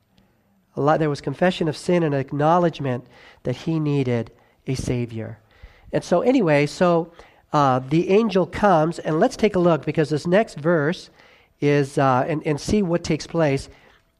[0.75, 3.05] A lot, there was confession of sin and acknowledgement
[3.43, 4.29] that he needed
[4.67, 5.39] a Savior.
[5.93, 7.13] And so, anyway, so
[7.53, 11.09] uh, the angel comes, and let's take a look because this next verse
[11.61, 13.69] is, uh, and, and see what takes place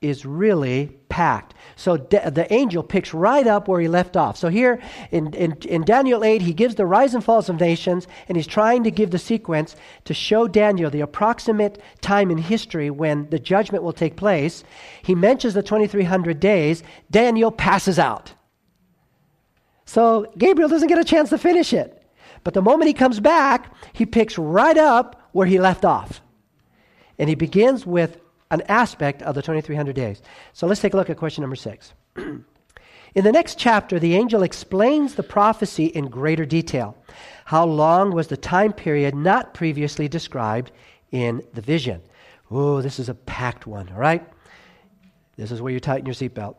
[0.02, 1.54] is really packed.
[1.76, 4.36] So the angel picks right up where he left off.
[4.36, 8.08] So here in, in, in, Daniel 8, he gives the rise and falls of nations,
[8.28, 12.90] and he's trying to give the sequence to show Daniel the approximate time in history
[12.90, 14.64] when the judgment will take place.
[15.04, 16.82] He mentions the 2300 days.
[17.12, 18.34] Daniel passes out.
[19.86, 22.02] So Gabriel doesn't get a chance to finish it.
[22.44, 26.22] But the moment he comes back, he picks right up where he left off.
[27.20, 28.18] And he begins with
[28.52, 30.22] an aspect of the 2300 days.
[30.54, 31.94] So let's take a look at question number six.
[32.16, 32.44] in
[33.16, 36.96] the next chapter, the angel explains the prophecy in greater detail.
[37.46, 40.72] How long was the time period not previously described
[41.12, 42.02] in the vision?
[42.52, 44.28] Oh, this is a packed one, all right?
[45.38, 46.56] This is where you tighten your seatbelt.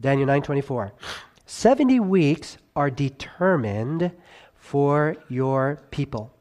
[0.00, 0.92] Daniel 9:24.
[1.46, 4.12] 70 weeks are determined
[4.54, 6.32] for your people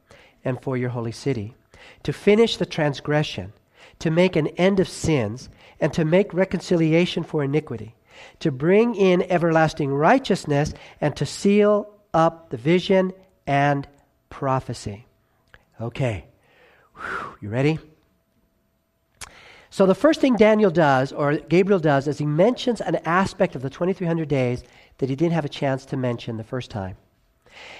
[0.43, 1.55] and for your holy city
[2.03, 3.53] to finish the transgression
[3.99, 7.95] to make an end of sins, and to make reconciliation for iniquity,
[8.39, 13.13] to bring in everlasting righteousness, and to seal up the vision
[13.45, 13.87] and
[14.29, 15.05] prophecy.
[15.79, 16.25] Okay,
[16.95, 17.37] Whew.
[17.41, 17.79] you ready?
[19.69, 23.61] So, the first thing Daniel does, or Gabriel does, is he mentions an aspect of
[23.61, 24.63] the 2300 days
[24.97, 26.97] that he didn't have a chance to mention the first time.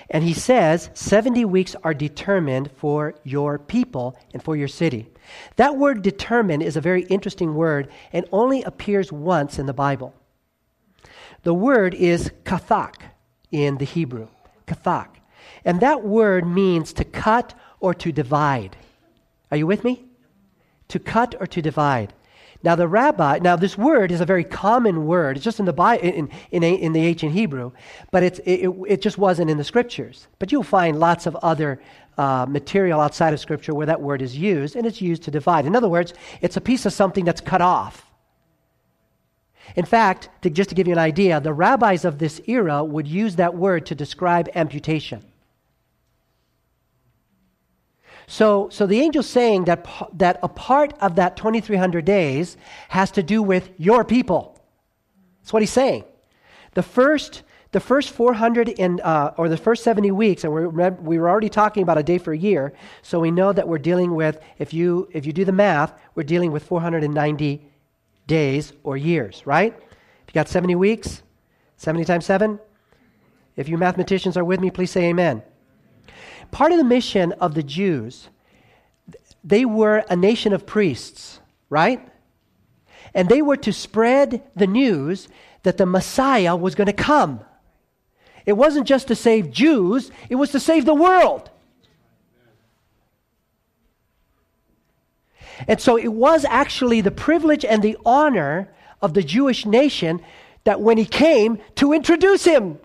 [0.09, 5.07] And he says 70 weeks are determined for your people and for your city.
[5.57, 10.13] That word determine is a very interesting word and only appears once in the Bible.
[11.43, 12.95] The word is kathak
[13.51, 14.27] in the Hebrew.
[14.65, 15.07] Kathak.
[15.63, 18.77] And that word means to cut or to divide.
[19.51, 20.05] Are you with me?
[20.89, 22.13] To cut or to divide.
[22.67, 25.37] Now, the rabbi, now this word is a very common word.
[25.37, 27.71] It's just in the, Bible, in, in, in the ancient Hebrew,
[28.11, 30.27] but it's, it, it just wasn't in the scriptures.
[30.37, 31.81] But you'll find lots of other
[32.17, 35.65] uh, material outside of scripture where that word is used, and it's used to divide.
[35.65, 38.05] In other words, it's a piece of something that's cut off.
[39.77, 43.07] In fact, to, just to give you an idea, the rabbis of this era would
[43.07, 45.23] use that word to describe amputation.
[48.27, 52.57] So, so the angel's saying that, that a part of that 2,300 days
[52.89, 54.59] has to do with your people.
[55.39, 56.03] That's what he's saying.
[56.73, 61.17] The first, the first 400 in, uh, or the first 70 weeks, and we're, we
[61.17, 64.13] were already talking about a day for a year, so we know that we're dealing
[64.13, 67.71] with, if you, if you do the math, we're dealing with 490
[68.27, 69.73] days or years, right?
[69.73, 71.23] If you got 70 weeks,
[71.77, 72.59] 70 times 7?
[73.55, 75.43] If you mathematicians are with me, please say amen.
[76.51, 78.29] Part of the mission of the Jews,
[79.43, 82.07] they were a nation of priests, right?
[83.13, 85.27] And they were to spread the news
[85.63, 87.41] that the Messiah was going to come.
[88.45, 91.49] It wasn't just to save Jews, it was to save the world.
[95.67, 98.69] And so it was actually the privilege and the honor
[99.01, 100.21] of the Jewish nation
[100.63, 102.79] that when he came to introduce him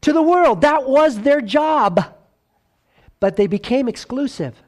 [0.00, 2.04] to the world, that was their job
[3.22, 4.60] but they became exclusive.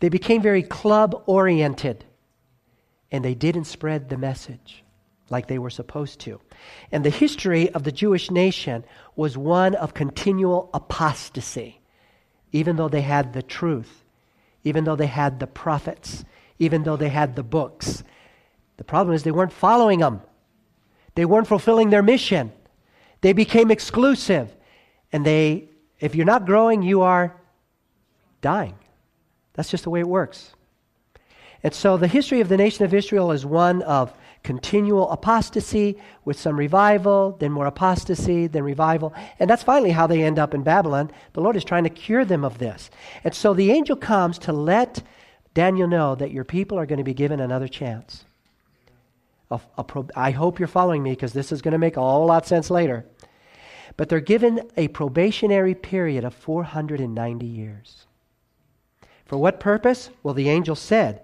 [0.00, 2.06] They became very club oriented,
[3.12, 4.82] and they didn't spread the message
[5.28, 6.40] like they were supposed to.
[6.90, 8.84] And the history of the Jewish nation
[9.16, 11.82] was one of continual apostasy,
[12.52, 14.02] even though they had the truth,
[14.62, 16.24] even though they had the prophets,
[16.58, 18.02] even though they had the books.
[18.78, 20.22] The problem is they weren't following them,
[21.16, 22.50] they weren't fulfilling their mission.
[23.20, 24.54] They became exclusive
[25.14, 25.68] and they,
[26.00, 27.36] if you're not growing, you are
[28.40, 28.74] dying.
[29.52, 30.54] That's just the way it works.
[31.62, 34.12] And so the history of the nation of Israel is one of
[34.42, 39.14] continual apostasy with some revival, then more apostasy, then revival.
[39.38, 41.12] And that's finally how they end up in Babylon.
[41.34, 42.90] The Lord is trying to cure them of this.
[43.22, 45.00] And so the angel comes to let
[45.54, 48.24] Daniel know that your people are going to be given another chance.
[49.52, 52.00] A, a pro, I hope you're following me because this is going to make a
[52.00, 53.06] whole lot sense later.
[53.96, 58.06] But they're given a probationary period of 490 years.
[59.24, 60.10] For what purpose?
[60.22, 61.22] Well, the angel said,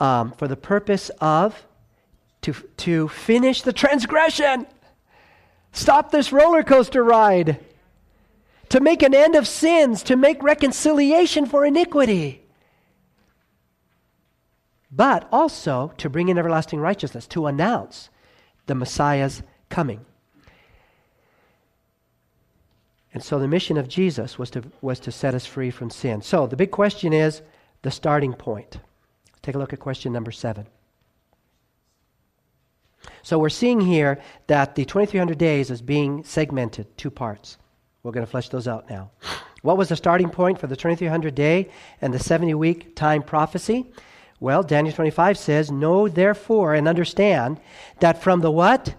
[0.00, 1.64] um, for the purpose of
[2.42, 4.66] to, to finish the transgression,
[5.72, 7.58] stop this roller coaster ride,
[8.68, 12.42] to make an end of sins, to make reconciliation for iniquity,
[14.90, 18.10] but also to bring in everlasting righteousness, to announce
[18.66, 20.04] the Messiah's coming.
[23.14, 26.20] And so the mission of Jesus was to, was to set us free from sin.
[26.20, 27.42] So the big question is
[27.82, 28.78] the starting point.
[29.40, 30.66] Take a look at question number seven.
[33.22, 37.56] So we're seeing here that the 2300 days is being segmented, two parts.
[38.02, 39.12] We're going to flesh those out now.
[39.62, 41.70] What was the starting point for the 2300 day
[42.02, 43.90] and the 70 week time prophecy?
[44.40, 47.60] Well, Daniel 25 says, Know therefore and understand
[48.00, 48.94] that from the what?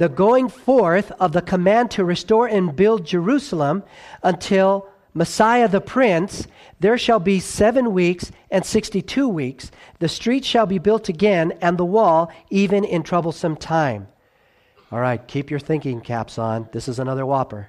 [0.00, 3.82] The going forth of the command to restore and build Jerusalem
[4.22, 6.46] until Messiah the Prince,
[6.80, 9.70] there shall be seven weeks and sixty two weeks.
[9.98, 14.08] The street shall be built again, and the wall, even in troublesome time.
[14.90, 16.70] All right, keep your thinking caps on.
[16.72, 17.68] This is another whopper.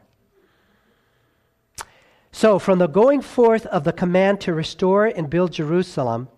[2.32, 6.30] So, from the going forth of the command to restore and build Jerusalem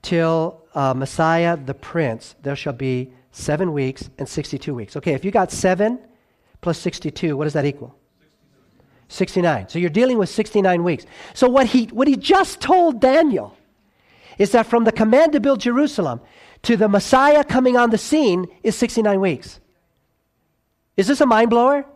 [0.00, 4.96] till uh, Messiah the Prince, there shall be seven weeks, and 62 weeks.
[4.96, 5.98] Okay, if you got seven
[6.60, 7.94] plus 62, what does that equal?
[9.08, 9.68] 69.
[9.68, 11.04] So you're dealing with 69 weeks.
[11.34, 13.56] So what he, what he just told Daniel
[14.38, 16.20] is that from the command to build Jerusalem
[16.62, 19.60] to the Messiah coming on the scene is 69 weeks.
[20.96, 21.76] Is this a mind blower?
[21.76, 21.86] Yes.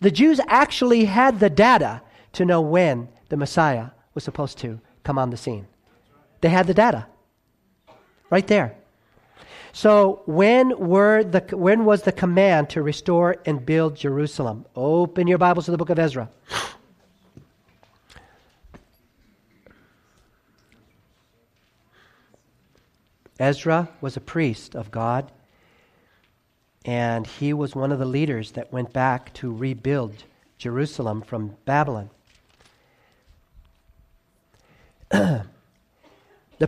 [0.00, 2.02] The Jews actually had the data
[2.34, 5.66] to know when the Messiah was supposed to come on the scene.
[6.40, 7.06] They had the data
[8.30, 8.77] right there.
[9.72, 14.64] So when were the when was the command to restore and build Jerusalem?
[14.74, 16.28] Open your Bibles to the book of Ezra.
[23.38, 25.30] Ezra was a priest of God,
[26.84, 30.24] and he was one of the leaders that went back to rebuild
[30.58, 32.10] Jerusalem from Babylon.
[35.10, 35.46] the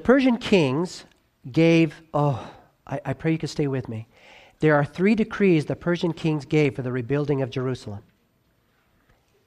[0.01, 1.05] Persian kings
[1.51, 2.49] gave, oh,
[2.91, 4.07] I, I pray you can stay with me.
[4.59, 8.03] There are three decrees the Persian kings gave for the rebuilding of Jerusalem.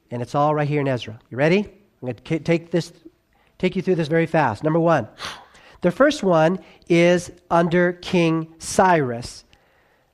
[0.09, 1.19] And it's all right here in Ezra.
[1.29, 1.59] You ready?
[1.59, 1.67] I'm
[2.01, 2.91] going to take this
[3.59, 4.63] take you through this very fast.
[4.63, 5.07] Number 1.
[5.81, 9.43] The first one is under King Cyrus.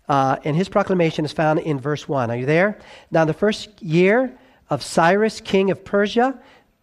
[0.08, 2.32] Uh, and his proclamation is found in verse 1.
[2.32, 2.80] Are you there?
[3.12, 4.36] Now, the first year
[4.70, 6.40] of Cyrus, king of Persia,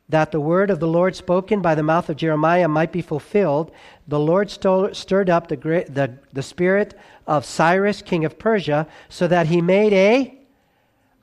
[0.09, 3.73] that the word of the Lord spoken by the mouth of Jeremiah might be fulfilled,
[4.07, 6.95] the Lord stirred up the, the, the spirit
[7.27, 10.39] of Cyrus, king of Persia, so that he made a,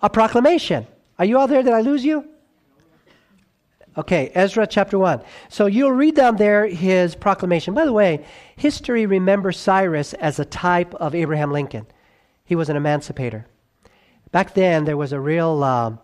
[0.02, 0.86] a proclamation.
[1.18, 1.64] Are you all there?
[1.64, 2.28] Did I lose you?
[3.96, 5.22] Okay, Ezra chapter 1.
[5.50, 7.76] So you'll read down there his proclamation.
[7.76, 8.26] By the way,
[8.56, 11.86] history remembers Cyrus as a type of Abraham Lincoln.
[12.44, 13.46] He was an emancipator.
[14.32, 16.00] Back then, there was a real um,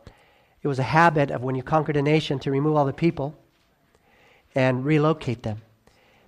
[0.61, 3.35] it was a habit of when you conquered a nation to remove all the people
[4.55, 5.61] and relocate them.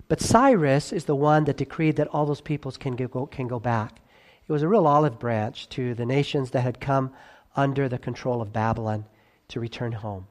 [0.08, 3.58] But Cyrus is the one that decreed that all those peoples can go, can go
[3.58, 4.00] back.
[4.46, 7.12] It was a real olive branch to the nations that had come
[7.56, 9.04] under the control of Babylon
[9.48, 10.26] to return home.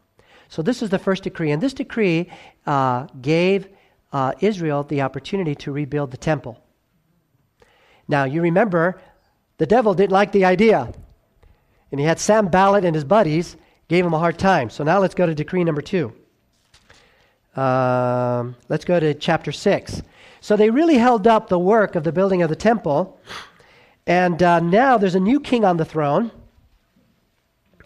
[0.49, 1.51] So, this is the first decree.
[1.51, 2.29] And this decree
[2.65, 3.69] uh, gave
[4.11, 6.59] uh, Israel the opportunity to rebuild the temple.
[8.07, 9.01] Now, you remember,
[9.57, 10.91] the devil didn't like the idea.
[11.91, 13.55] And he had Sanballat and his buddies
[13.91, 14.69] gave him a hard time.
[14.69, 16.13] So now let's go to decree number two.
[17.57, 20.01] Um, let's go to chapter 6.
[20.39, 23.19] So they really held up the work of the building of the temple.
[24.07, 26.31] And uh, now there's a new king on the throne.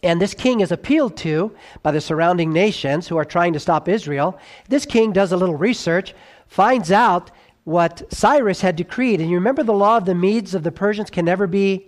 [0.03, 3.89] And this king is appealed to by the surrounding nations who are trying to stop
[3.89, 4.37] Israel.
[4.69, 6.13] This king does a little research,
[6.45, 7.31] finds out
[7.63, 9.21] what Cyrus had decreed.
[9.21, 11.87] And you remember the law of the Medes of the Persians can never be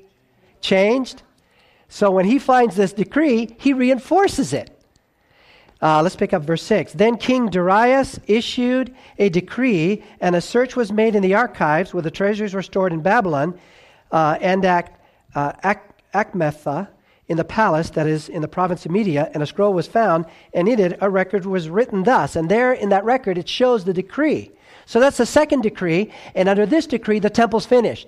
[0.59, 1.21] changed?
[1.89, 4.71] So when he finds this decree, he reinforces it.
[5.81, 6.93] Uh, let's pick up verse 6.
[6.93, 12.01] Then King Darius issued a decree, and a search was made in the archives where
[12.01, 13.59] the treasures were stored in Babylon
[14.11, 14.99] uh, and at
[15.35, 15.75] uh,
[16.13, 16.87] Achmetha
[17.27, 20.25] in the palace that is in the province of Media, and a scroll was found,
[20.53, 22.35] and in it a record was written thus.
[22.35, 24.51] And there in that record it shows the decree.
[24.85, 28.07] So that's the second decree, and under this decree, the temple's finished.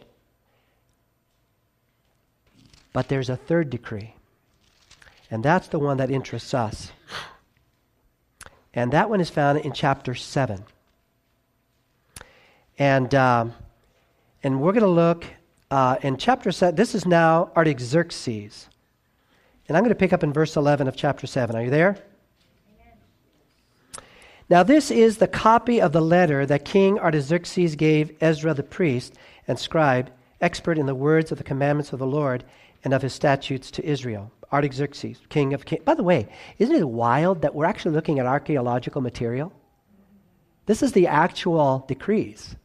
[2.92, 4.16] But there's a third decree,
[5.30, 6.92] and that's the one that interests us.
[8.74, 10.64] And that one is found in chapter 7.
[12.78, 13.54] And, um,
[14.44, 15.26] and we're going to look
[15.72, 16.76] uh, in chapter 7.
[16.76, 18.68] This is now Artaxerxes.
[19.68, 21.56] And I'm going to pick up in verse 11 of chapter 7.
[21.56, 21.98] Are you there?
[24.50, 29.14] Now, this is the copy of the letter that King Artaxerxes gave Ezra the priest
[29.48, 30.10] and scribe,
[30.42, 32.44] expert in the words of the commandments of the Lord
[32.84, 34.32] and of his statutes to Israel.
[34.52, 35.84] Artaxerxes, king of kings.
[35.84, 36.28] By the way,
[36.58, 39.54] isn't it wild that we're actually looking at archaeological material?
[40.66, 42.56] This is the actual decrees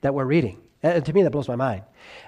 [0.00, 0.60] that we're reading.
[0.82, 1.82] And uh, to me, that blows my mind.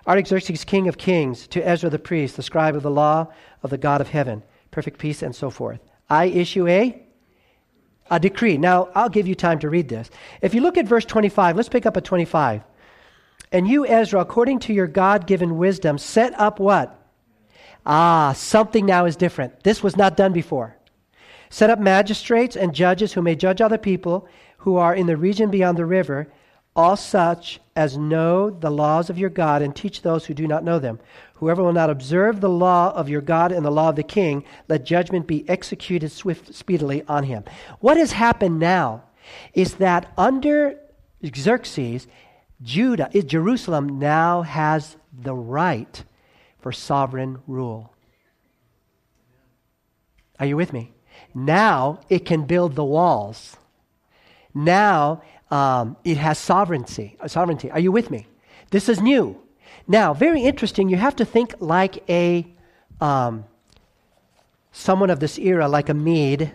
[0.07, 3.26] Artaxerxes, king of kings, to Ezra the priest, the scribe of the law
[3.62, 5.80] of the God of heaven, perfect peace, and so forth.
[6.09, 7.02] I issue a
[8.11, 8.57] a decree.
[8.57, 10.11] Now, I'll give you time to read this.
[10.40, 12.62] If you look at verse 25, let's pick up at 25.
[13.53, 16.99] And you, Ezra, according to your God given wisdom, set up what?
[17.84, 19.62] Ah, something now is different.
[19.62, 20.76] This was not done before.
[21.49, 24.28] Set up magistrates and judges who may judge other people
[24.59, 26.26] who are in the region beyond the river,
[26.74, 30.64] all such as know the laws of your God, and teach those who do not
[30.64, 30.99] know them.
[31.34, 34.44] Whoever will not observe the law of your God and the law of the king,
[34.68, 37.44] let judgment be executed swift, speedily on him.
[37.78, 39.05] What has happened now
[39.55, 40.78] is that under
[41.24, 42.09] Xerxes,
[42.62, 46.04] Judah, Jerusalem now has the right
[46.59, 47.92] for sovereign rule.
[50.40, 50.92] Are you with me?
[51.34, 53.57] Now it can build the walls.
[54.54, 57.16] Now um, it has sovereignty.
[57.26, 57.70] Sovereignty.
[57.70, 58.26] Are you with me?
[58.70, 59.40] This is new.
[59.86, 60.88] Now, very interesting.
[60.88, 62.46] You have to think like a
[63.00, 63.44] um,
[64.72, 66.52] someone of this era, like a Mede.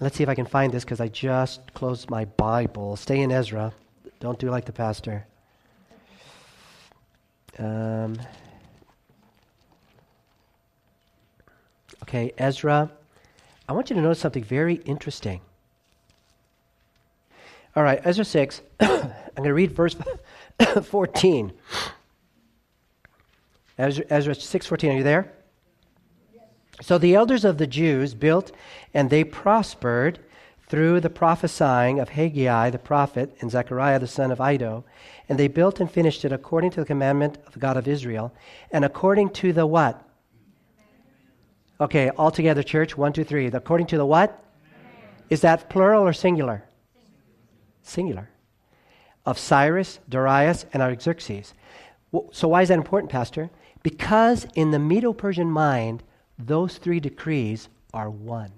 [0.00, 2.96] Let's see if I can find this because I just closed my Bible.
[2.96, 3.72] Stay in Ezra.
[4.20, 5.26] Don't do like the pastor.
[7.58, 8.16] Um,
[12.02, 12.90] okay, Ezra.
[13.68, 15.40] I want you to notice something very interesting.
[17.76, 18.62] All right, Ezra 6.
[18.80, 19.96] I'm going to read verse
[20.82, 21.52] 14.
[23.78, 25.32] Ezra, Ezra 6:14, are you there?
[26.80, 28.52] So the elders of the Jews built
[28.92, 30.18] and they prospered
[30.68, 34.84] through the prophesying of Haggai the prophet and Zechariah the son of Iddo,
[35.28, 38.32] and they built and finished it according to the commandment of the God of Israel,
[38.70, 40.04] and according to the what?
[41.80, 42.96] Okay, all together, church.
[42.96, 43.46] One, two, three.
[43.46, 44.42] According to the what?
[45.30, 46.64] Is that plural or singular?
[47.82, 48.28] Singular.
[49.24, 51.54] Of Cyrus, Darius, and Artaxerxes.
[52.32, 53.50] So why is that important, Pastor?
[53.82, 56.02] Because in the Medo Persian mind,
[56.38, 58.52] those three decrees are one.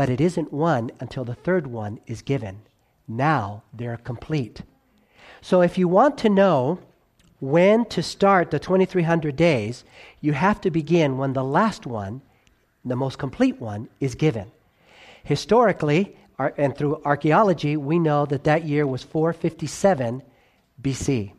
[0.00, 2.62] But it isn't one until the third one is given.
[3.06, 4.62] Now they're complete.
[5.42, 6.78] So if you want to know
[7.38, 9.84] when to start the 2300 days,
[10.22, 12.22] you have to begin when the last one,
[12.82, 14.50] the most complete one, is given.
[15.22, 20.22] Historically, and through archaeology, we know that that year was 457
[20.80, 21.34] BC.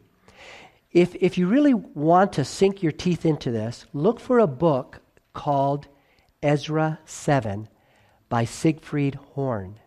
[0.91, 5.01] If, if you really want to sink your teeth into this, look for a book
[5.33, 5.87] called
[6.43, 7.67] Ezra 7
[8.31, 9.77] by Siegfried Horn.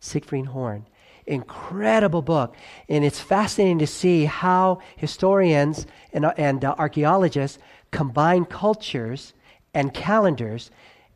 [0.00, 0.86] Siegfried Horn.
[1.26, 2.56] Incredible book.
[2.88, 7.58] And it's fascinating to see how historians and, and uh, archaeologists
[7.90, 9.34] combine cultures
[9.74, 10.70] and calendars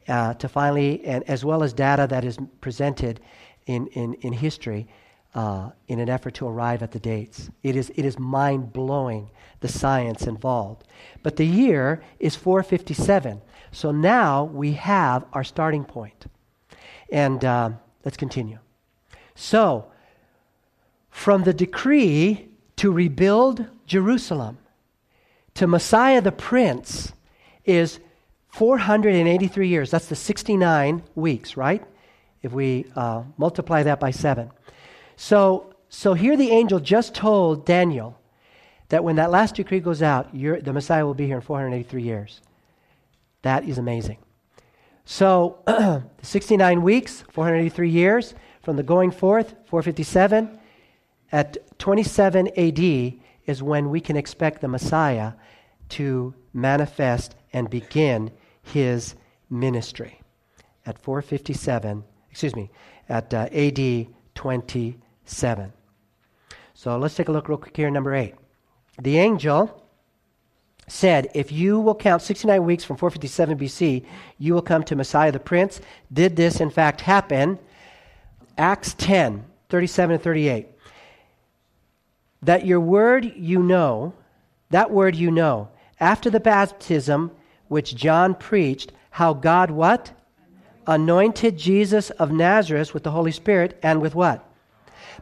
[0.09, 3.21] uh, to finally, and as well as data that is presented
[3.65, 4.87] in, in, in history,
[5.35, 7.49] uh, in an effort to arrive at the dates.
[7.63, 9.31] It is, it is mind blowing,
[9.61, 10.85] the science involved.
[11.23, 13.41] But the year is 457.
[13.71, 16.27] So now we have our starting point.
[17.13, 17.71] And uh,
[18.05, 18.59] let's continue.
[19.35, 19.87] So,
[21.11, 24.57] from the decree to rebuild Jerusalem
[25.55, 27.13] to Messiah the Prince
[27.67, 28.01] is
[28.49, 29.91] 483 years.
[29.91, 31.85] That's the 69 weeks, right?
[32.41, 34.51] If we uh, multiply that by seven.
[35.17, 38.19] So, so here the angel just told Daniel
[38.89, 42.41] that when that last decree goes out, the Messiah will be here in 483 years.
[43.43, 44.17] That is amazing.
[45.05, 45.59] So,
[46.23, 50.59] 69 weeks, 483 years from the going forth, 457.
[51.33, 53.15] At 27 AD
[53.47, 55.33] is when we can expect the Messiah
[55.91, 58.31] to manifest and begin
[58.63, 59.15] his
[59.51, 60.21] ministry.
[60.87, 62.71] At 457, excuse me,
[63.09, 65.73] at uh, AD 27.
[66.75, 68.35] So let's take a look real quick here, number 8.
[69.01, 69.82] The angel
[70.87, 74.05] said, If you will count 69 weeks from 457 BC,
[74.39, 75.81] you will come to Messiah the Prince.
[76.13, 77.59] Did this, in fact, happen?
[78.59, 80.67] Acts 10 37 and 38.
[82.43, 84.13] That your word you know,
[84.69, 85.69] that word you know,
[85.99, 87.31] after the baptism
[87.69, 90.13] which John preached, how God what?
[90.87, 94.47] Anointed Jesus of Nazareth with the Holy Spirit and with what?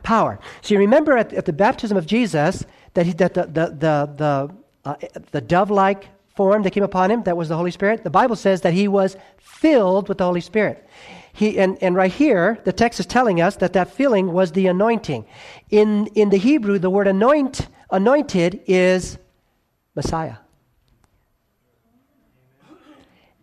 [0.02, 0.40] Power.
[0.62, 4.12] So you remember at, at the baptism of Jesus that, he, that the, the, the,
[4.16, 4.54] the,
[4.84, 4.96] uh,
[5.30, 8.02] the dove like form that came upon him, that was the Holy Spirit.
[8.02, 10.86] The Bible says that he was filled with the Holy Spirit.
[11.32, 14.66] He, and, and right here, the text is telling us that that filling was the
[14.66, 15.24] anointing.
[15.70, 19.18] In, in the Hebrew, the word anoint, anointed is
[19.94, 20.36] Messiah.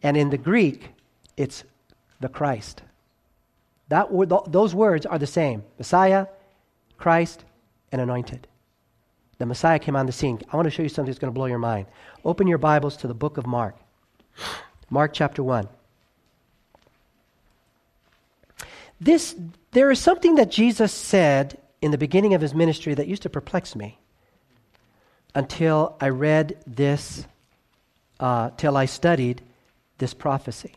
[0.04, 0.90] And in the Greek,
[1.38, 1.64] it's
[2.20, 2.82] the Christ.
[3.90, 4.10] That
[4.48, 6.28] those words are the same Messiah,
[6.98, 7.46] Christ,
[7.92, 8.48] and anointed.
[9.38, 10.40] The Messiah came on the scene.
[10.52, 11.88] I want to show you something that's going to blow your mind.
[12.26, 13.76] Open your Bibles to the book of Mark.
[14.90, 15.68] Mark chapter 1.
[19.00, 19.36] This,
[19.72, 23.30] there is something that Jesus said in the beginning of his ministry that used to
[23.30, 24.00] perplex me
[25.36, 27.28] until I read this,
[28.20, 29.44] uh, till I studied
[30.00, 30.74] this prophecy.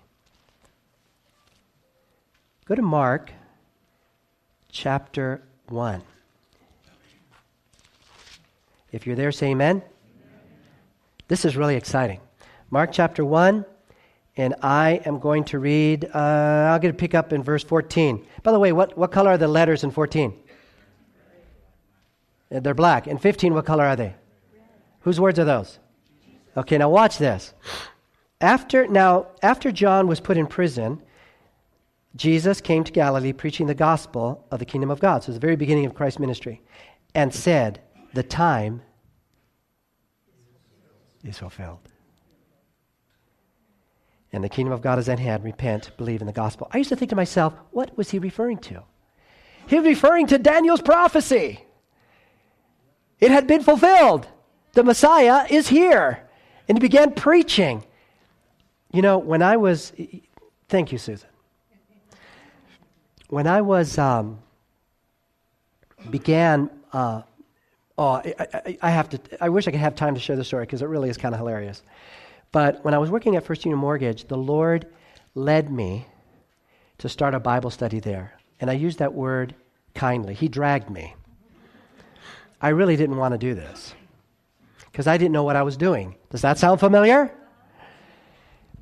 [2.66, 3.32] Go to Mark
[4.70, 6.02] chapter 1.
[8.92, 9.76] If you're there, say amen.
[9.76, 9.82] amen.
[11.28, 12.20] This is really exciting.
[12.70, 13.64] Mark chapter 1,
[14.36, 16.18] and I am going to read, uh,
[16.70, 18.26] I'll get to pick up in verse 14.
[18.42, 20.34] By the way, what, what color are the letters in 14?
[22.50, 23.06] They're black.
[23.06, 24.14] In 15, what color are they?
[25.00, 25.78] Whose words are those?
[26.56, 27.54] Okay, now watch this.
[28.40, 31.00] After now, after John was put in prison,
[32.16, 35.22] Jesus came to Galilee preaching the gospel of the kingdom of God.
[35.22, 36.60] So it's the very beginning of Christ's ministry,
[37.14, 37.80] and said,
[38.14, 38.82] "The time
[41.24, 41.90] is fulfilled."
[44.32, 45.44] and the kingdom of God is at hand.
[45.44, 46.68] Repent, believe in the gospel.
[46.72, 48.82] I used to think to myself, what was he referring to?
[49.66, 51.64] He was referring to Daniel's prophecy.
[53.18, 54.28] It had been fulfilled.
[54.72, 56.28] The Messiah is here.
[56.68, 57.84] And he began preaching.
[58.92, 59.92] You know, when I was,
[60.68, 61.28] thank you, Susan.
[63.28, 64.38] When I was, um,
[66.08, 67.22] began, uh,
[68.00, 70.42] oh, I, I, I, have to, I wish I could have time to share the
[70.42, 71.82] story because it really is kind of hilarious.
[72.50, 74.86] But when I was working at First Union Mortgage, the Lord
[75.34, 76.06] led me
[76.98, 78.32] to start a Bible study there.
[78.58, 79.54] And I use that word
[79.94, 80.32] kindly.
[80.32, 81.14] He dragged me.
[82.60, 83.94] I really didn't want to do this
[84.90, 86.16] because I didn't know what I was doing.
[86.30, 87.30] Does that sound familiar?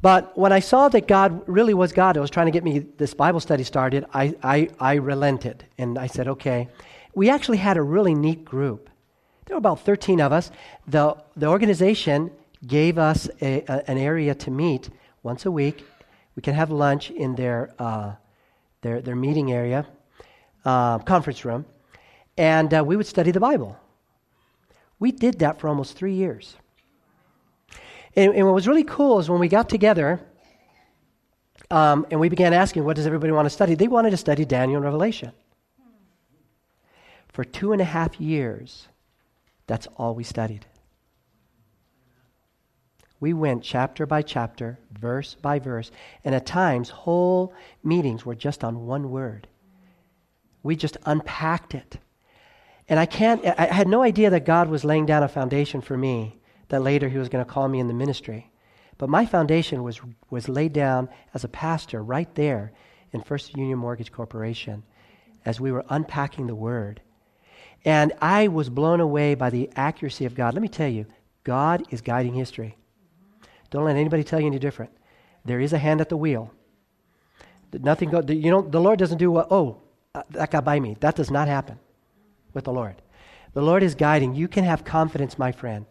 [0.01, 2.79] But when I saw that God really was God, it was trying to get me
[2.79, 5.65] this Bible study started, I, I, I relented.
[5.77, 6.69] And I said, okay.
[7.15, 8.89] We actually had a really neat group.
[9.49, 10.51] There were about 13 of us.
[10.87, 12.31] The, the organization
[12.67, 14.91] gave us a, a, an area to meet
[15.23, 15.87] once a week.
[16.37, 18.13] We could have lunch in their, uh,
[18.83, 19.87] their, their meeting area,
[20.67, 21.65] uh, conference room,
[22.37, 23.75] and uh, we would study the Bible.
[24.99, 26.57] We did that for almost three years.
[28.15, 30.21] And, and what was really cool is when we got together
[31.71, 33.75] um, and we began asking, what does everybody want to study?
[33.75, 35.33] They wanted to study Daniel and Revelation.
[37.29, 38.89] For two and a half years,
[39.69, 40.67] that's all we studied.
[43.21, 45.91] We went chapter by chapter, verse by verse,
[46.25, 47.53] and at times whole
[47.85, 49.47] meetings were just on one word.
[50.63, 51.99] We just unpacked it.
[52.89, 55.97] And I can't, I had no idea that God was laying down a foundation for
[55.97, 58.51] me, that later He was going to call me in the ministry.
[58.97, 60.01] But my foundation was,
[60.31, 62.73] was laid down as a pastor right there
[63.13, 64.85] in First Union Mortgage Corporation
[65.45, 67.01] as we were unpacking the Word.
[67.85, 70.55] And I was blown away by the accuracy of God.
[70.55, 71.07] Let me tell you,
[71.45, 72.77] God is guiding history.
[73.71, 74.93] Don't let anybody tell you any different.
[75.45, 76.53] There is a hand at the wheel.
[77.73, 79.81] Nothing go, you know, the Lord doesn't do what, oh,
[80.15, 80.97] uh, that got by me.
[81.01, 81.79] That does not happen
[82.55, 82.97] with the Lord.
[83.53, 84.35] The Lord is guiding.
[84.35, 85.87] You can have confidence, my friend,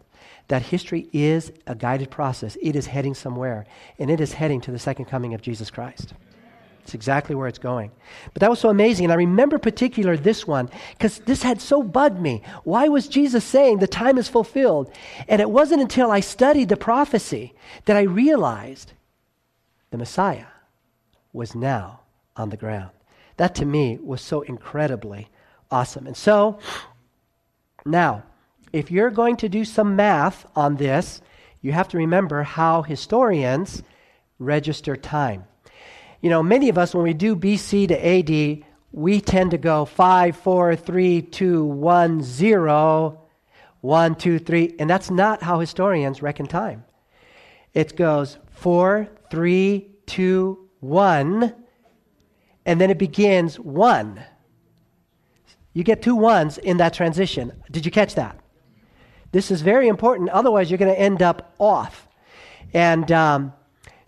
[0.48, 2.56] that history is a guided process.
[2.62, 3.66] It is heading somewhere,
[3.98, 6.14] and it is heading to the second coming of Jesus Christ.
[6.88, 7.90] It's exactly where it's going.
[8.32, 9.04] But that was so amazing.
[9.04, 12.40] And I remember particular this one because this had so bugged me.
[12.64, 14.90] Why was Jesus saying the time is fulfilled?
[15.28, 17.52] And it wasn't until I studied the prophecy
[17.84, 18.94] that I realized
[19.90, 20.46] the Messiah
[21.34, 22.00] was now
[22.36, 22.92] on the ground.
[23.36, 25.28] That to me was so incredibly
[25.70, 26.06] awesome.
[26.06, 26.58] And so,
[27.84, 28.22] now,
[28.72, 31.20] if you're going to do some math on this,
[31.60, 33.82] you have to remember how historians
[34.38, 35.44] register time.
[36.20, 39.84] You know, many of us, when we do BC to AD, we tend to go
[39.84, 43.20] 5, 4, 3, 2, 1, 0,
[43.80, 44.74] 1, 2, 3.
[44.78, 46.84] And that's not how historians reckon time.
[47.74, 51.54] It goes 4, 3, 2, 1,
[52.66, 54.20] and then it begins 1.
[55.74, 57.52] You get two ones in that transition.
[57.70, 58.38] Did you catch that?
[59.30, 60.30] This is very important.
[60.30, 62.08] Otherwise, you're going to end up off.
[62.72, 63.52] And um,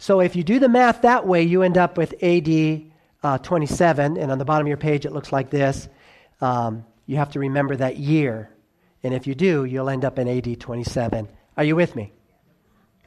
[0.01, 2.91] so if you do the math that way, you end up with AD
[3.23, 4.17] uh, 27.
[4.17, 5.91] And on the bottom of your page, it looks like this.
[6.41, 8.49] Um, you have to remember that year.
[9.03, 11.29] And if you do, you'll end up in AD 27.
[11.59, 12.13] Are you with me?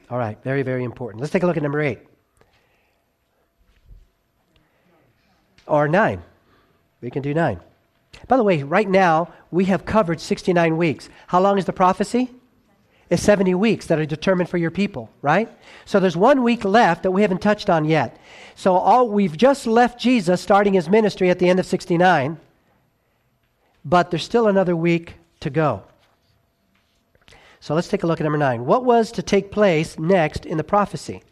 [0.08, 1.20] All right, very, very important.
[1.20, 1.98] Let's take a look at number eight.
[5.66, 6.22] Or nine.
[7.00, 7.58] We can do nine.
[8.28, 11.08] By the way, right now, we have covered 69 weeks.
[11.26, 12.30] How long is the prophecy?
[13.10, 15.48] It's 70 weeks that are determined for your people, right?
[15.84, 18.18] So there's one week left that we haven't touched on yet.
[18.54, 22.38] So all we've just left Jesus starting his ministry at the end of 69,
[23.84, 25.82] but there's still another week to go.
[27.60, 28.64] So let's take a look at number nine.
[28.64, 31.22] What was to take place next in the prophecy?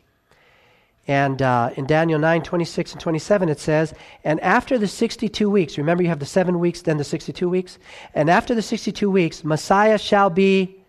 [1.09, 3.93] And uh, in Daniel 9, 26 and 27, it says,
[4.25, 7.79] And after the 62 weeks, remember you have the seven weeks, then the 62 weeks?
[8.15, 10.82] And after the 62 weeks, Messiah shall be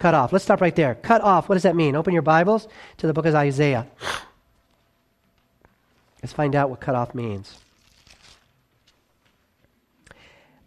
[0.00, 0.32] cut off.
[0.32, 0.96] Let's stop right there.
[0.96, 1.94] Cut off, what does that mean?
[1.94, 3.86] Open your Bibles to the book of Isaiah.
[6.22, 7.58] Let's find out what cut off means.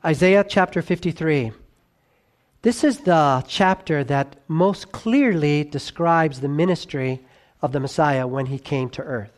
[0.05, 1.51] Isaiah chapter 53.
[2.61, 7.19] This is the chapter that most clearly describes the ministry
[7.61, 9.31] of the Messiah when he came to earth.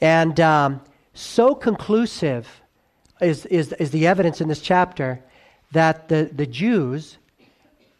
[0.00, 0.80] And um,
[1.14, 2.48] so conclusive
[3.20, 5.20] is, is, is the evidence in this chapter
[5.72, 7.18] that the, the Jews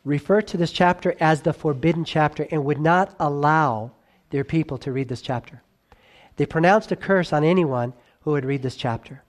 [0.04, 3.92] refer to this chapter as the forbidden chapter and would not allow
[4.30, 5.62] their people to read this chapter.
[6.36, 9.22] They pronounced a curse on anyone who would read this chapter.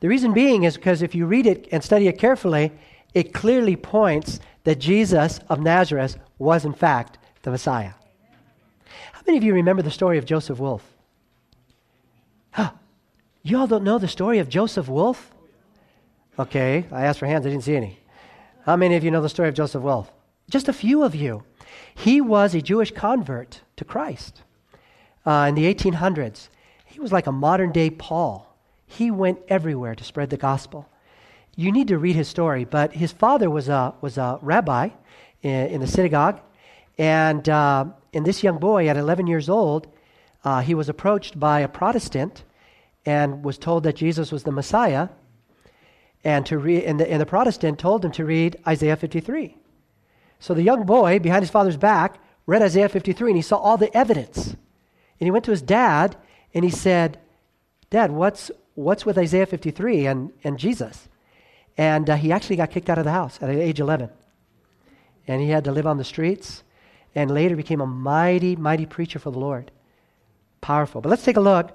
[0.00, 2.72] The reason being is because if you read it and study it carefully,
[3.14, 7.92] it clearly points that Jesus of Nazareth was, in fact, the Messiah
[9.12, 10.82] How many of you remember the story of Joseph Wolff?
[12.50, 12.72] Huh.
[13.42, 15.30] You all don't know the story of Joseph Wolff?
[16.38, 17.98] Okay, I asked for hands, I didn't see any.
[18.66, 20.10] How many of you know the story of Joseph Wolff?
[20.50, 21.44] Just a few of you.
[21.94, 24.42] He was a Jewish convert to Christ
[25.24, 26.48] uh, in the 1800s.
[26.84, 28.52] He was like a modern day Paul.
[28.84, 30.88] He went everywhere to spread the gospel.
[31.54, 34.88] You need to read his story, but his father was a, was a rabbi
[35.42, 36.40] in, in the synagogue,
[36.98, 39.86] and uh, and this young boy, at 11 years old,
[40.42, 42.42] uh, he was approached by a Protestant
[43.04, 45.10] and was told that Jesus was the Messiah.
[46.26, 49.56] And, to re- and, the, and the Protestant told him to read Isaiah 53.
[50.40, 53.76] So the young boy, behind his father's back, read Isaiah 53 and he saw all
[53.76, 54.48] the evidence.
[54.48, 54.56] And
[55.26, 56.16] he went to his dad
[56.52, 57.20] and he said,
[57.90, 61.08] Dad, what's, what's with Isaiah 53 and, and Jesus?
[61.78, 64.10] And uh, he actually got kicked out of the house at age 11.
[65.28, 66.64] And he had to live on the streets
[67.14, 69.70] and later became a mighty, mighty preacher for the Lord.
[70.60, 71.00] Powerful.
[71.00, 71.70] But let's take a look.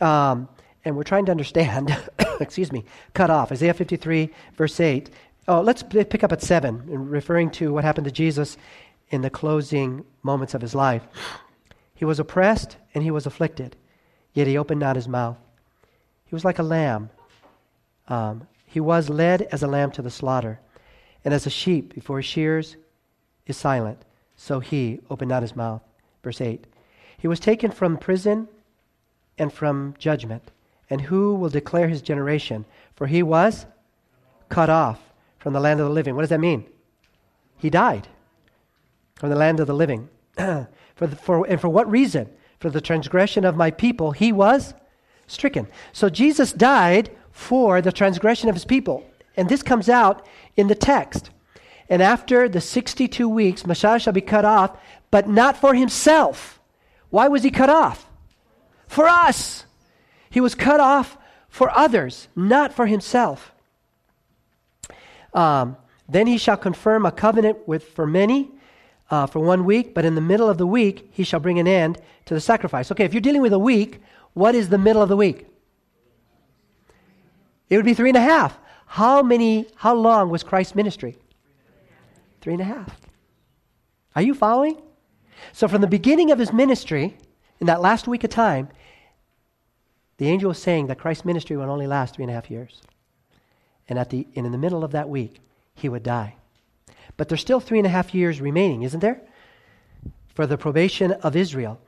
[0.00, 0.48] Um,
[0.82, 1.94] and we're trying to understand,
[2.40, 3.52] excuse me, cut off.
[3.52, 5.10] Isaiah 53, verse 8.
[5.48, 8.56] Oh, let's pick up at 7, referring to what happened to Jesus
[9.10, 11.02] in the closing moments of his life.
[11.94, 13.76] He was oppressed and he was afflicted,
[14.34, 15.36] yet he opened not his mouth.
[16.24, 17.10] He was like a lamb.
[18.08, 20.60] Um, he was led as a lamb to the slaughter,
[21.24, 22.76] and as a sheep before his shears
[23.46, 24.04] is silent
[24.42, 25.82] so he opened not his mouth.
[26.22, 26.66] Verse 8
[27.16, 28.48] He was taken from prison
[29.38, 30.50] and from judgment.
[30.92, 32.66] And who will declare his generation?
[32.96, 33.64] For he was
[34.50, 35.00] cut off
[35.38, 36.14] from the land of the living.
[36.14, 36.66] What does that mean?
[37.56, 38.08] He died
[39.14, 40.10] from the land of the living.
[40.36, 40.68] for
[41.06, 42.28] the, for, and for what reason?
[42.60, 44.74] For the transgression of my people, he was
[45.28, 45.66] stricken.
[45.94, 49.02] So Jesus died for the transgression of his people.
[49.34, 50.26] And this comes out
[50.58, 51.30] in the text.
[51.88, 54.78] And after the 62 weeks, Messiah shall be cut off,
[55.10, 56.60] but not for himself.
[57.08, 58.10] Why was he cut off?
[58.88, 59.64] For us.
[60.32, 61.18] He was cut off
[61.48, 63.52] for others, not for himself.
[65.34, 65.76] Um,
[66.08, 68.50] then he shall confirm a covenant with for many
[69.10, 71.68] uh, for one week, but in the middle of the week he shall bring an
[71.68, 72.90] end to the sacrifice.
[72.90, 74.00] Okay, if you're dealing with a week,
[74.32, 75.46] what is the middle of the week?
[77.68, 78.58] It would be three and a half.
[78.86, 79.66] How many?
[79.76, 81.18] How long was Christ's ministry?
[82.40, 82.98] Three and a half.
[84.16, 84.80] Are you following?
[85.52, 87.18] So, from the beginning of his ministry,
[87.60, 88.68] in that last week of time,
[90.22, 92.80] the angel was saying that Christ's ministry would only last three and a half years.
[93.88, 95.40] And, at the, and in the middle of that week,
[95.74, 96.36] he would die.
[97.16, 99.20] But there's still three and a half years remaining, isn't there?
[100.32, 101.80] For the probation of Israel.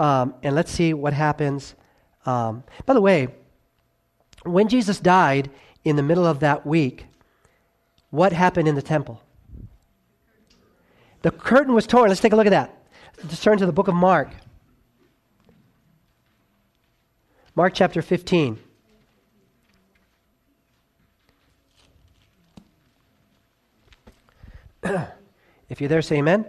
[0.00, 1.76] Um, and let's see what happens.
[2.26, 3.28] Um, by the way,
[4.42, 5.48] when Jesus died
[5.84, 7.06] in the middle of that week,
[8.10, 9.22] what happened in the temple?
[11.22, 12.08] The curtain was torn.
[12.08, 12.82] Let's take a look at that.
[13.22, 14.30] Let's turn to the book of Mark.
[17.60, 18.58] Mark chapter 15.
[25.68, 26.46] if you're there, say amen.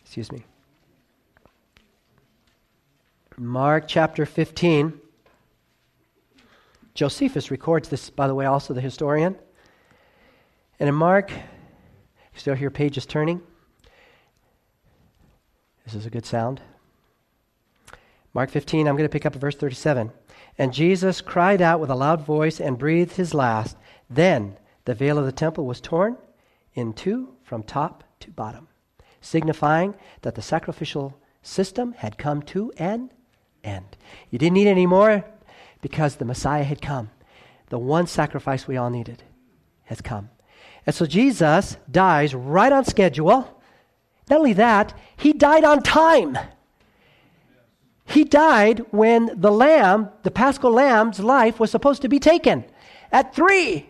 [0.00, 0.42] Excuse me.
[3.36, 4.98] Mark chapter 15.
[6.94, 9.36] Josephus records this, by the way, also the historian.
[10.78, 11.30] And in Mark,
[12.34, 13.42] still hear pages turning.
[15.84, 16.62] This is a good sound.
[18.32, 20.12] Mark 15, I'm going to pick up at verse 37.
[20.56, 23.76] And Jesus cried out with a loud voice and breathed his last.
[24.08, 26.16] Then the veil of the temple was torn
[26.74, 28.68] in two from top to bottom,
[29.20, 33.10] signifying that the sacrificial system had come to an
[33.64, 33.96] end.
[34.30, 35.24] You didn't need any more
[35.80, 37.10] because the Messiah had come.
[37.70, 39.22] The one sacrifice we all needed
[39.84, 40.30] has come.
[40.86, 43.62] And so Jesus dies right on schedule.
[44.28, 46.38] Not only that, he died on time.
[48.10, 52.64] He died when the lamb, the paschal lamb's life was supposed to be taken
[53.12, 53.86] at three.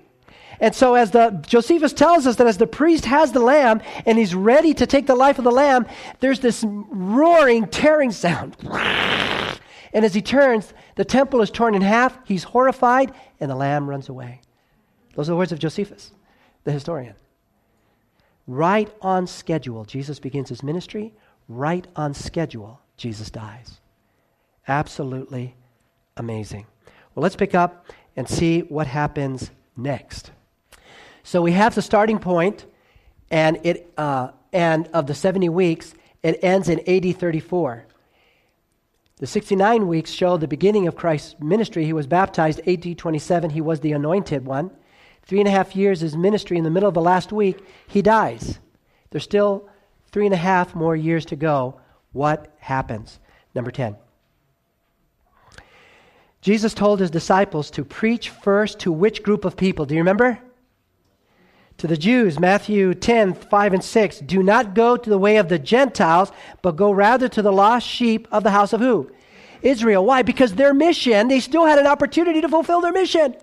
[0.60, 4.18] And so, as the Josephus tells us that as the priest has the lamb and
[4.18, 5.86] he's ready to take the life of the lamb,
[6.20, 8.56] there's this roaring, tearing sound.
[9.92, 12.16] And as he turns, the temple is torn in half.
[12.24, 14.40] He's horrified, and the lamb runs away.
[15.16, 16.12] Those are the words of Josephus,
[16.62, 17.16] the historian.
[18.46, 21.12] Right on schedule, Jesus begins his ministry.
[21.48, 23.79] Right on schedule, Jesus dies.
[24.68, 25.54] Absolutely
[26.16, 26.66] amazing.
[27.14, 27.86] Well, let's pick up
[28.16, 30.30] and see what happens next.
[31.22, 32.66] So we have the starting point,
[33.30, 37.86] and it uh, and of the seventy weeks, it ends in AD 34.
[39.18, 41.84] The 69 weeks show the beginning of Christ's ministry.
[41.84, 43.50] He was baptized AD 27.
[43.50, 44.70] He was the anointed one.
[45.24, 46.56] Three and a half years is ministry.
[46.56, 48.58] In the middle of the last week, he dies.
[49.10, 49.68] There's still
[50.10, 51.78] three and a half more years to go.
[52.12, 53.20] What happens?
[53.54, 53.96] Number 10.
[56.40, 59.84] Jesus told his disciples to preach first to which group of people?
[59.84, 60.38] Do you remember?
[61.78, 64.18] To the Jews, Matthew 10, 5 and 6.
[64.20, 66.32] Do not go to the way of the Gentiles,
[66.62, 69.10] but go rather to the lost sheep of the house of who?
[69.62, 70.04] Israel.
[70.04, 70.22] Why?
[70.22, 73.34] Because their mission, they still had an opportunity to fulfill their mission.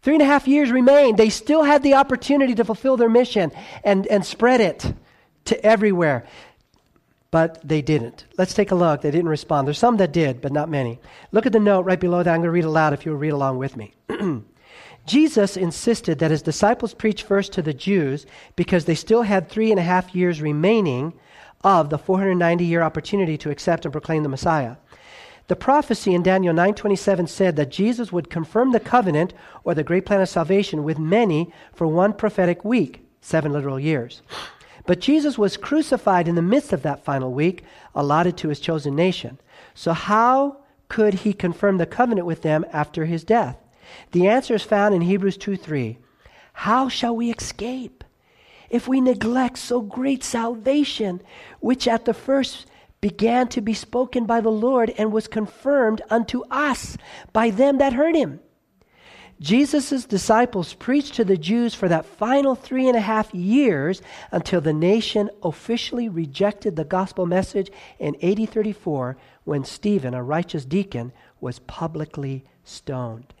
[0.00, 1.18] Three and a half years remained.
[1.18, 3.52] They still had the opportunity to fulfill their mission
[3.84, 4.94] and, and spread it
[5.46, 6.26] to everywhere
[7.30, 8.24] but they didn't.
[8.38, 9.02] Let's take a look.
[9.02, 9.66] They didn't respond.
[9.66, 10.98] There's some that did, but not many.
[11.32, 12.30] Look at the note right below that.
[12.30, 13.94] I'm going to read aloud if you'll read along with me.
[15.06, 18.26] Jesus insisted that his disciples preach first to the Jews
[18.56, 21.14] because they still had three and a half years remaining
[21.64, 24.76] of the 490 year opportunity to accept and proclaim the Messiah.
[25.48, 29.32] The prophecy in Daniel 9:27 said that Jesus would confirm the covenant
[29.64, 34.20] or the great plan of salvation with many for one prophetic week, 7 literal years.
[34.88, 37.62] But Jesus was crucified in the midst of that final week
[37.94, 39.38] allotted to his chosen nation.
[39.74, 43.58] So, how could he confirm the covenant with them after his death?
[44.12, 45.98] The answer is found in Hebrews 2 3.
[46.54, 48.02] How shall we escape
[48.70, 51.20] if we neglect so great salvation,
[51.60, 52.64] which at the first
[53.02, 56.96] began to be spoken by the Lord and was confirmed unto us
[57.34, 58.40] by them that heard him?
[59.40, 64.60] Jesus' disciples preached to the Jews for that final three and a half years until
[64.60, 67.70] the nation officially rejected the gospel message
[68.00, 73.32] in AD 34 when Stephen, a righteous deacon, was publicly stoned.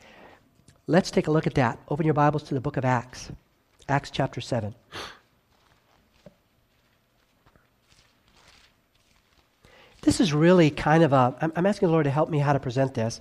[0.86, 1.80] Let's take a look at that.
[1.88, 3.32] Open your Bibles to the book of Acts,
[3.88, 4.74] Acts chapter 7.
[10.02, 12.60] This is really kind of a, I'm, asking the Lord to help me how to
[12.60, 13.20] present this.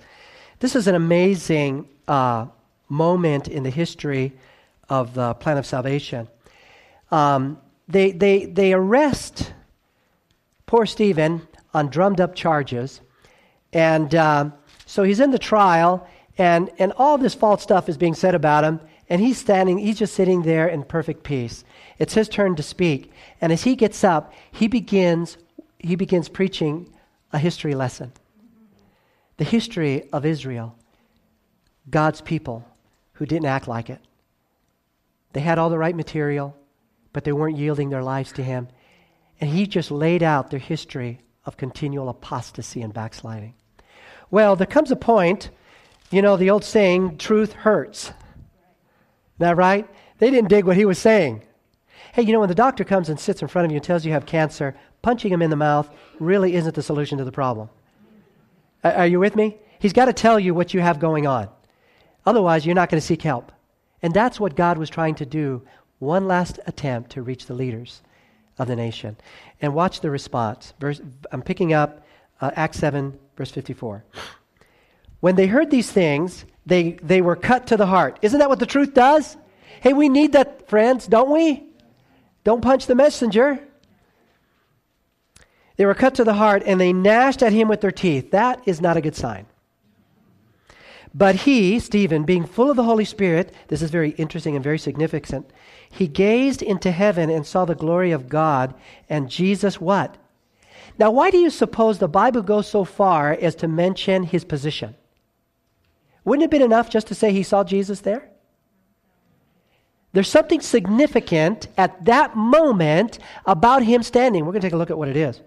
[0.59, 2.45] This is an amazing uh,
[2.89, 4.33] moment in the history
[4.89, 6.27] of the plan of salvation.
[7.11, 9.53] Um, they, they, they arrest
[10.65, 13.01] poor Stephen on drummed up charges.
[13.73, 14.51] And uh,
[14.85, 16.07] so he's in the trial,
[16.37, 18.79] and, and all this false stuff is being said about him.
[19.09, 21.63] And he's standing, he's just sitting there in perfect peace.
[21.97, 23.11] It's his turn to speak.
[23.39, 25.37] And as he gets up, he begins,
[25.79, 26.91] he begins preaching
[27.31, 28.11] a history lesson
[29.37, 30.75] the history of Israel,
[31.91, 32.65] God's people
[33.17, 33.99] who didn't act like it.
[35.33, 36.55] They had all the right material,
[37.13, 38.67] but they weren't yielding their lives to Him.
[39.41, 43.55] And He just laid out their history of continual apostasy and backsliding.
[44.29, 45.49] Well, there comes a point,
[46.11, 48.11] you know, the old saying, truth hurts.
[49.39, 49.87] That right?
[50.19, 51.43] They didn't dig what he was saying.
[52.13, 54.03] Hey, you know, when the doctor comes and sits in front of you and tells
[54.03, 55.89] you you have cancer, punching him in the mouth
[56.19, 57.69] really isn't the solution to the problem.
[58.83, 59.57] Are you with me?
[59.79, 61.49] He's got to tell you what you have going on.
[62.27, 63.53] Otherwise, you're not going to seek help.
[64.01, 65.61] And that's what God was trying to do.
[65.99, 68.01] One last attempt to reach the leaders
[68.57, 69.15] of the nation.
[69.61, 70.73] And watch the response.
[70.77, 70.99] Verse,
[71.31, 72.05] I'm picking up
[72.41, 74.03] uh, Acts 7, verse 54.
[75.21, 78.19] When they heard these things, they, they were cut to the heart.
[78.21, 79.37] Isn't that what the truth does?
[79.79, 81.63] Hey, we need that, friends, don't we?
[82.43, 83.57] Don't punch the messenger.
[85.77, 88.31] They were cut to the heart and they gnashed at him with their teeth.
[88.31, 89.45] That is not a good sign.
[91.13, 94.77] But he, Stephen, being full of the Holy Spirit, this is very interesting and very
[94.77, 95.49] significant,
[95.89, 98.73] he gazed into heaven and saw the glory of God
[99.09, 100.17] and Jesus what?
[100.99, 104.95] Now, why do you suppose the Bible goes so far as to mention his position?
[106.23, 108.29] Wouldn't it have been enough just to say he saw Jesus there?
[110.13, 114.45] There's something significant at that moment about him standing.
[114.45, 115.41] We're going to take a look at what it is.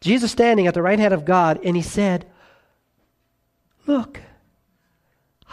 [0.00, 2.26] Jesus standing at the right hand of God, and he said,
[3.86, 4.20] Look,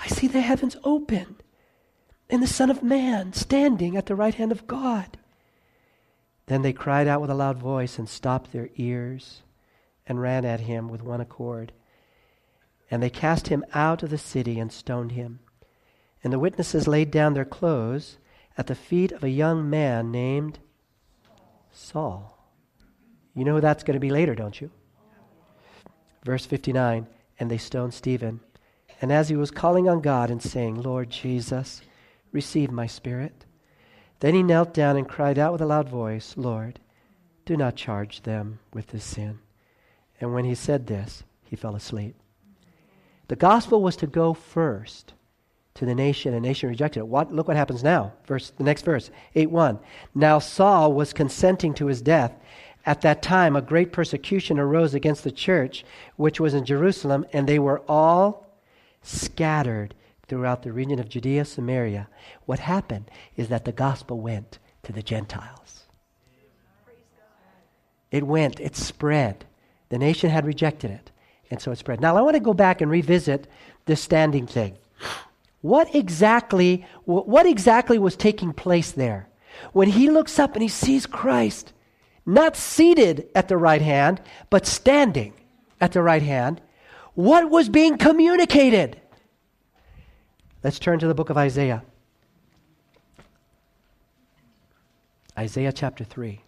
[0.02, 1.36] I see the heavens open
[2.30, 5.18] and the Son of Man standing at the right hand of God.
[6.46, 9.42] Then they cried out with a loud voice and stopped their ears
[10.08, 11.72] and ran at him with one accord.
[12.90, 15.40] And they cast him out of the city and stoned him.
[16.24, 18.18] And the witnesses laid down their clothes
[18.58, 20.60] at the feet of a young man named
[21.72, 22.36] Saul.
[23.36, 24.72] You know who that's going to be later, don't you?
[26.26, 27.08] Verse 59
[27.40, 28.42] And they stoned Stephen.
[29.02, 31.82] And as he was calling on God and saying, Lord Jesus,
[32.32, 33.46] receive my spirit,
[34.20, 36.80] then he knelt down and cried out with a loud voice, Lord,
[37.46, 39.40] do not charge them with this sin.
[40.20, 42.16] And when he said this, he fell asleep.
[43.30, 45.14] The gospel was to go first
[45.76, 47.08] to the nation, and the nation rejected it.
[47.08, 48.12] What, look what happens now.
[48.26, 49.80] Verse, the next verse, 8 1.
[50.14, 52.34] Now Saul was consenting to his death.
[52.86, 55.86] At that time, a great persecution arose against the church,
[56.18, 58.49] which was in Jerusalem, and they were all
[59.02, 59.96] scattered
[60.28, 62.08] throughout the region of Judea, Samaria.
[62.46, 65.86] What happened is that the gospel went to the Gentiles.
[68.12, 69.46] It went, it spread.
[69.90, 71.12] The nation had rejected it,
[71.52, 72.02] and so it spread.
[72.02, 73.48] Now, I want to go back and revisit
[73.86, 74.78] this standing thing.
[75.62, 79.28] What exactly, what exactly was taking place there?
[79.74, 81.74] When he looks up and he sees Christ,
[82.26, 85.34] not seated at the right hand, but standing
[85.82, 86.62] at the right hand,
[87.20, 88.98] what was being communicated?
[90.64, 91.84] Let's turn to the book of Isaiah.
[95.38, 96.40] Isaiah chapter 3.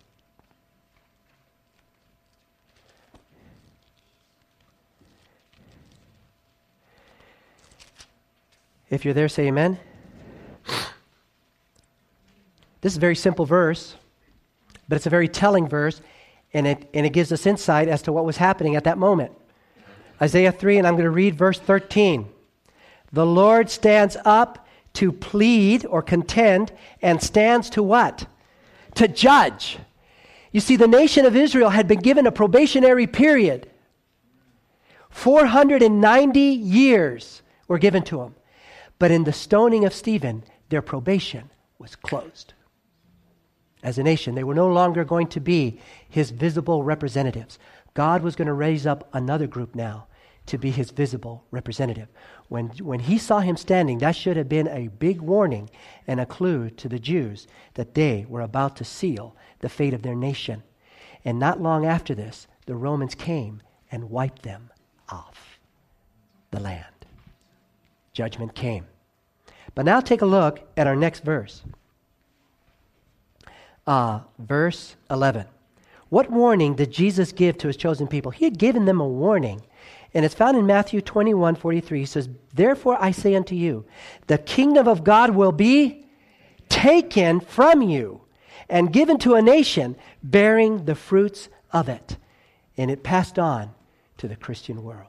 [8.90, 9.78] If you're there, say amen.
[12.80, 13.98] This is a very simple verse,
[14.88, 16.02] but it's a very telling verse,
[16.54, 19.34] and it, and it gives us insight as to what was happening at that moment.
[20.22, 22.30] Isaiah 3, and I'm going to read verse 13.
[23.12, 28.28] The Lord stands up to plead or contend, and stands to what?
[28.96, 29.80] To judge.
[30.52, 33.70] You see, the nation of Israel had been given a probationary period.
[35.10, 38.36] 490 years were given to them.
[39.00, 41.50] But in the stoning of Stephen, their probation
[41.80, 42.54] was closed.
[43.82, 47.58] As a nation, they were no longer going to be his visible representatives.
[47.94, 50.08] God was going to raise up another group now
[50.48, 52.08] to be his visible representative.
[52.50, 55.70] When, when he saw him standing, that should have been a big warning
[56.08, 60.02] and a clue to the Jews that they were about to seal the fate of
[60.02, 60.64] their nation.
[61.24, 63.62] And not long after this, the Romans came
[63.92, 64.72] and wiped them
[65.10, 65.60] off
[66.52, 66.86] the land.
[68.14, 68.86] Judgment came.
[69.74, 71.64] But now take a look at our next verse.
[73.88, 75.46] Uh, verse 11.
[76.10, 78.32] What warning did Jesus give to his chosen people?
[78.32, 79.62] He had given them a warning.
[80.14, 82.00] And it's found in Matthew 21 43.
[82.00, 83.86] He says, Therefore I say unto you,
[84.28, 86.06] the kingdom of God will be
[86.70, 88.22] taken from you
[88.70, 92.18] and given to a nation bearing the fruits of it.
[92.78, 93.74] And it passed on
[94.18, 95.08] to the Christian world.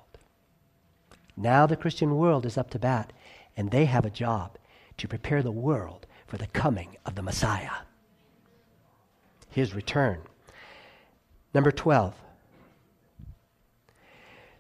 [1.37, 3.13] Now the Christian world is up to bat
[3.57, 4.59] and they have a job
[4.99, 7.71] to prepare the world for the coming of the Messiah,
[9.51, 10.21] his return.
[11.55, 12.15] Number 12.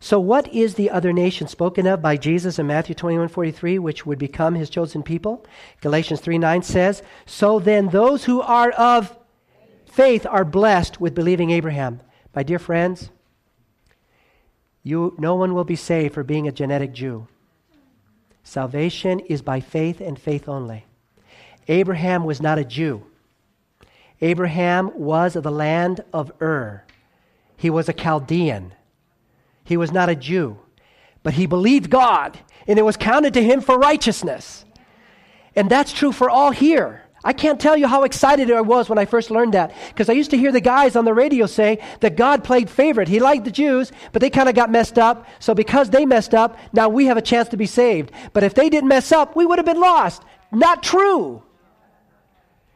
[0.02, 4.04] So, what is the other nation spoken of by Jesus in Matthew 21 43, which
[4.04, 5.46] would become his chosen people?
[5.80, 9.16] Galatians 3 9 says, So then those who are of
[9.86, 12.00] faith are blessed with believing Abraham.
[12.34, 13.10] My dear friends,
[14.82, 17.28] you, no one will be saved for being a genetic Jew.
[18.42, 20.84] Salvation is by faith and faith only.
[21.68, 23.04] Abraham was not a Jew.
[24.20, 26.82] Abraham was of the land of Ur.
[27.56, 28.74] He was a Chaldean.
[29.64, 30.58] He was not a Jew.
[31.22, 34.64] But he believed God, and it was counted to him for righteousness.
[35.54, 37.02] And that's true for all here.
[37.24, 40.12] I can't tell you how excited I was when I first learned that because I
[40.12, 43.06] used to hear the guys on the radio say that God played favorite.
[43.06, 45.26] He liked the Jews, but they kind of got messed up.
[45.38, 48.10] So because they messed up, now we have a chance to be saved.
[48.32, 50.24] But if they didn't mess up, we would have been lost.
[50.50, 51.44] Not true.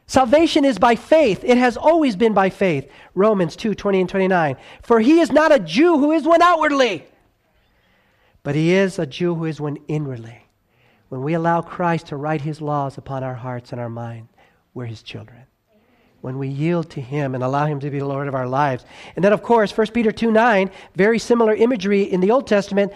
[0.07, 1.43] Salvation is by faith.
[1.43, 2.89] It has always been by faith.
[3.13, 4.55] Romans 2 20 and 29.
[4.81, 7.05] For he is not a Jew who is one outwardly,
[8.41, 10.43] but he is a Jew who is one inwardly.
[11.09, 14.29] When we allow Christ to write his laws upon our hearts and our mind,
[14.73, 15.43] we're his children.
[16.21, 18.85] When we yield to him and allow him to be the Lord of our lives.
[19.15, 22.93] And then, of course, 1 Peter 2 9, very similar imagery in the Old Testament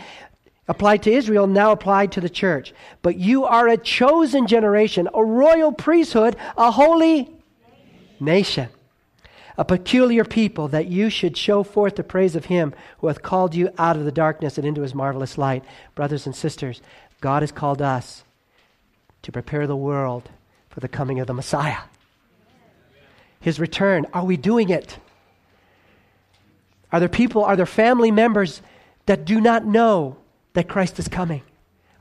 [0.72, 2.74] applied to Israel, now applied to the church.
[3.02, 7.30] But you are a chosen generation, a royal priesthood, a holy
[8.22, 8.70] nation,
[9.58, 13.54] a peculiar people, that you should show forth the praise of him who hath called
[13.54, 15.66] you out of the darkness and into his marvelous light.
[15.94, 16.82] Brothers and sisters,
[17.20, 18.24] God has called us
[19.24, 20.30] to prepare the world
[20.70, 21.82] for the coming of the Messiah.
[23.42, 24.06] His return.
[24.14, 25.00] Are we doing it?
[26.94, 28.62] Are there people, are there family members
[29.06, 30.16] that do not know
[30.54, 31.44] that Christ is coming?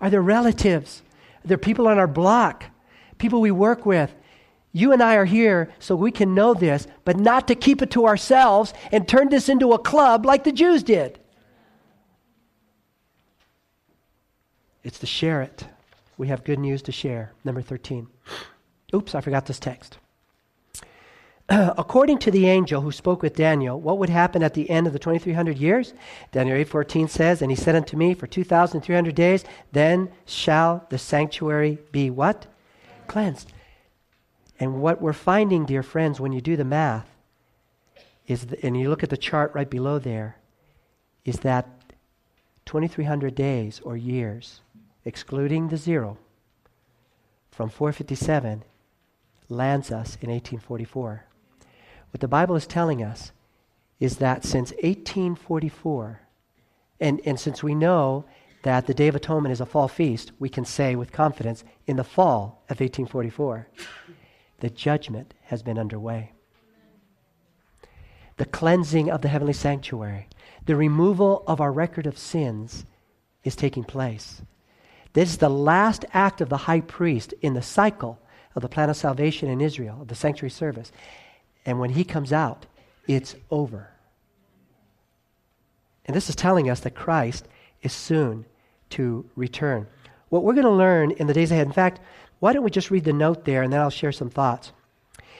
[0.00, 1.02] Are there relatives?
[1.44, 2.64] Are there people on our block?
[3.18, 4.14] People we work with?
[4.72, 7.90] You and I are here so we can know this, but not to keep it
[7.92, 11.18] to ourselves and turn this into a club like the Jews did.
[14.82, 15.64] It's to share it.
[16.16, 17.32] We have good news to share.
[17.44, 18.06] Number 13.
[18.94, 19.98] Oops, I forgot this text.
[21.76, 24.92] according to the angel who spoke with Daniel, what would happen at the end of
[24.92, 25.92] the 2300 years?
[26.30, 31.78] Daniel 8:14 says, "And he said unto me, for 2300 days, then shall the sanctuary
[31.90, 32.46] be what?
[33.08, 33.52] Cleansed."
[34.60, 37.08] And what we're finding, dear friends, when you do the math,
[38.28, 40.36] is the, and you look at the chart right below there,
[41.24, 41.66] is that
[42.64, 44.60] 2300 days or years,
[45.04, 46.16] excluding the zero,
[47.50, 48.62] from 457
[49.48, 51.24] lands us in 1844.
[52.12, 53.32] What the Bible is telling us
[53.98, 56.20] is that since 1844,
[57.00, 58.24] and, and since we know
[58.62, 61.96] that the Day of Atonement is a fall feast, we can say with confidence in
[61.96, 63.68] the fall of 1844,
[64.60, 66.32] the judgment has been underway.
[68.36, 70.28] The cleansing of the heavenly sanctuary,
[70.66, 72.84] the removal of our record of sins
[73.44, 74.42] is taking place.
[75.12, 78.18] This is the last act of the high priest in the cycle
[78.54, 80.92] of the plan of salvation in Israel, of the sanctuary service.
[81.64, 82.66] And when he comes out,
[83.06, 83.90] it's over.
[86.06, 87.46] And this is telling us that Christ
[87.82, 88.46] is soon
[88.90, 89.86] to return.
[90.28, 92.00] What we're going to learn in the days ahead, in fact,
[92.38, 94.72] why don't we just read the note there and then I'll share some thoughts.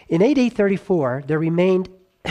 [0.09, 1.89] In AD 34, there remained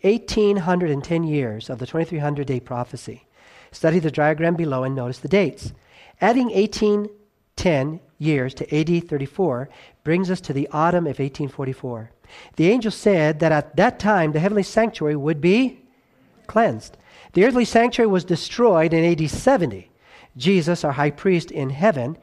[0.00, 3.26] 1810 years of the 2300 day prophecy.
[3.70, 5.72] Study the diagram below and notice the dates.
[6.20, 9.68] Adding 1810 years to AD 34
[10.04, 12.10] brings us to the autumn of 1844.
[12.56, 15.80] The angel said that at that time the heavenly sanctuary would be
[16.46, 16.96] cleansed.
[17.32, 19.90] The earthly sanctuary was destroyed in AD 70.
[20.36, 22.16] Jesus, our high priest in heaven,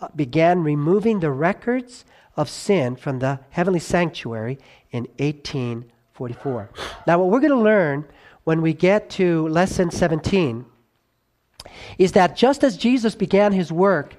[0.00, 2.04] uh, began removing the records
[2.36, 4.58] of sin from the heavenly sanctuary
[4.90, 6.70] in 1844.
[7.06, 8.06] Now, what we're going to learn
[8.44, 10.64] when we get to lesson 17
[11.98, 14.14] is that just as Jesus began his work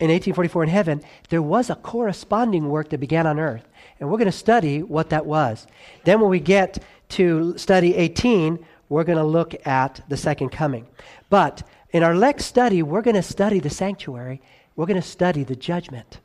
[0.00, 3.66] in 1844 in heaven, there was a corresponding work that began on earth.
[4.00, 5.66] And we're going to study what that was.
[6.04, 10.86] Then, when we get to study 18, we're going to look at the second coming.
[11.30, 14.40] But in our next study, we're going to study the sanctuary,
[14.76, 16.20] we're going to study the judgment.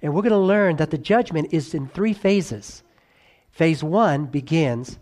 [0.00, 2.82] And we're going to learn that the judgment is in three phases.
[3.50, 4.98] Phase one begins,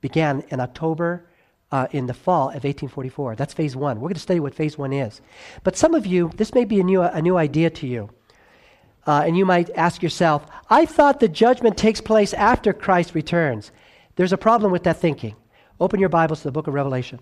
[0.00, 1.26] began in October
[1.70, 3.36] uh, in the fall of 1844.
[3.36, 3.96] That's phase one.
[3.96, 5.20] We're going to study what phase one is.
[5.62, 8.10] But some of you, this may be a new, a new idea to you.
[9.06, 13.70] Uh, and you might ask yourself, I thought the judgment takes place after Christ returns.
[14.16, 15.36] There's a problem with that thinking.
[15.80, 17.20] Open your Bibles to the book of Revelation.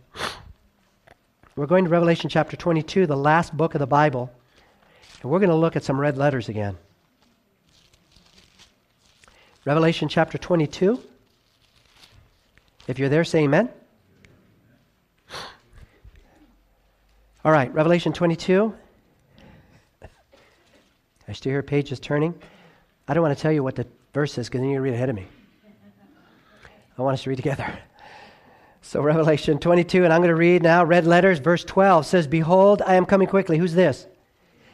[1.57, 4.31] We're going to Revelation chapter 22, the last book of the Bible.
[5.23, 6.77] And we're going to look at some red letters again.
[9.65, 11.01] Revelation chapter 22.
[12.89, 13.69] If you're there, say amen.
[17.45, 18.75] All right, Revelation 22.
[21.29, 22.35] I still hear pages turning.
[23.07, 25.09] I don't want to tell you what the verse is because then you read ahead
[25.09, 25.27] of me.
[26.99, 27.79] I want us to read together.
[28.85, 32.83] So, Revelation 22, and I'm going to read now, red letters, verse 12 says, Behold,
[32.83, 33.57] I am coming quickly.
[33.57, 34.09] Who's this?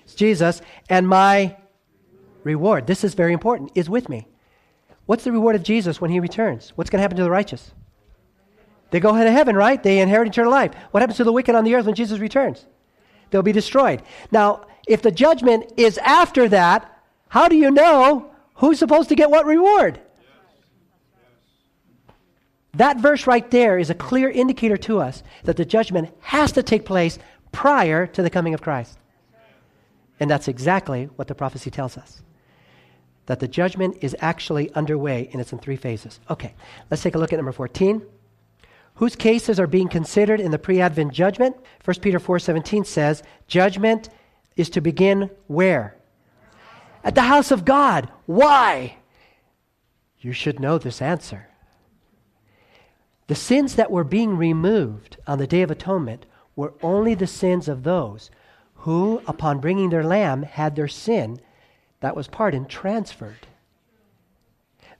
[0.04, 1.58] It's Jesus, and my
[2.42, 4.26] reward, this is very important, is with me.
[5.04, 6.72] What's the reward of Jesus when he returns?
[6.74, 7.72] What's going to happen to the righteous?
[8.90, 9.82] They go ahead to heaven, right?
[9.82, 10.72] They inherit eternal life.
[10.90, 12.64] What happens to the wicked on the earth when Jesus returns?
[13.30, 14.02] They'll be destroyed.
[14.30, 19.30] Now, if the judgment is after that, how do you know who's supposed to get
[19.30, 20.00] what reward?
[22.74, 26.62] That verse right there is a clear indicator to us that the judgment has to
[26.62, 27.18] take place
[27.50, 28.98] prior to the coming of Christ.
[30.20, 32.22] And that's exactly what the prophecy tells us.
[33.28, 36.18] that the judgment is actually underway and it's in three phases.
[36.30, 36.54] Okay,
[36.90, 38.02] let's take a look at number 14.
[38.94, 41.54] Whose cases are being considered in the pre-advent judgment?
[41.84, 44.08] 1 Peter 4:17 says, "Judgment
[44.58, 45.96] is to begin where?
[47.02, 48.10] At the house of God.
[48.26, 48.96] Why?
[50.20, 51.48] You should know this answer.
[53.28, 56.26] The sins that were being removed on the Day of Atonement
[56.56, 58.30] were only the sins of those
[58.74, 61.40] who, upon bringing their lamb, had their sin
[62.00, 63.46] that was pardoned transferred.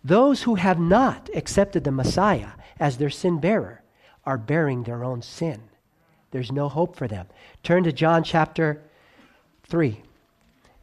[0.04, 3.82] Those who have not accepted the Messiah as their sin bearer
[4.24, 5.62] are bearing their own sin.
[6.30, 7.26] There's no hope for them.
[7.62, 8.82] Turn to John chapter
[9.68, 10.02] 3.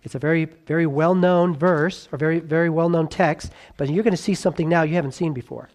[0.03, 4.03] It's a very, very well known verse, or very, very well known text, but you're
[4.03, 5.69] going to see something now you haven't seen before.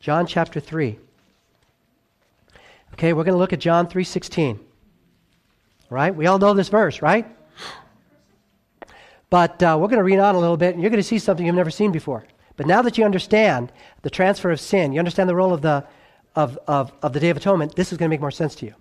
[0.00, 0.98] John chapter 3.
[2.94, 4.58] Okay, we're going to look at John 3:16.
[5.90, 6.14] Right?
[6.14, 7.26] We all know this verse, right?
[9.30, 11.18] But uh, we're going to read on a little bit, and you're going to see
[11.18, 12.24] something you've never seen before.
[12.56, 13.72] But now that you understand
[14.02, 15.86] the transfer of sin, you understand the role of the,
[16.34, 18.66] of, of, of the Day of Atonement, this is going to make more sense to
[18.66, 18.74] you.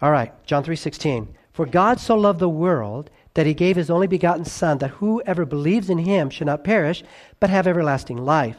[0.00, 1.26] All right, John 3.16.
[1.54, 5.46] For God so loved the world that he gave his only begotten Son, that whoever
[5.46, 7.04] believes in him should not perish,
[7.38, 8.58] but have everlasting life.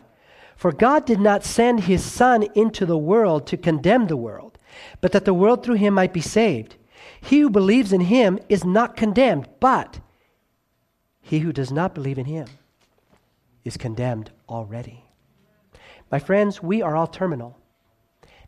[0.55, 4.57] For God did not send his Son into the world to condemn the world,
[5.01, 6.77] but that the world through him might be saved.
[7.19, 9.99] He who believes in him is not condemned, but
[11.21, 12.47] he who does not believe in him
[13.65, 15.03] is condemned already.
[16.09, 17.57] My friends, we are all terminal,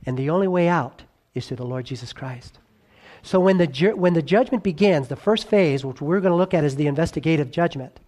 [0.05, 1.03] and the only way out
[1.35, 2.59] is through the Lord Jesus Christ.
[3.22, 6.38] So when the, ju- when the judgment begins, the first phase, which we're going to
[6.38, 7.99] look at, is the investigative judgment.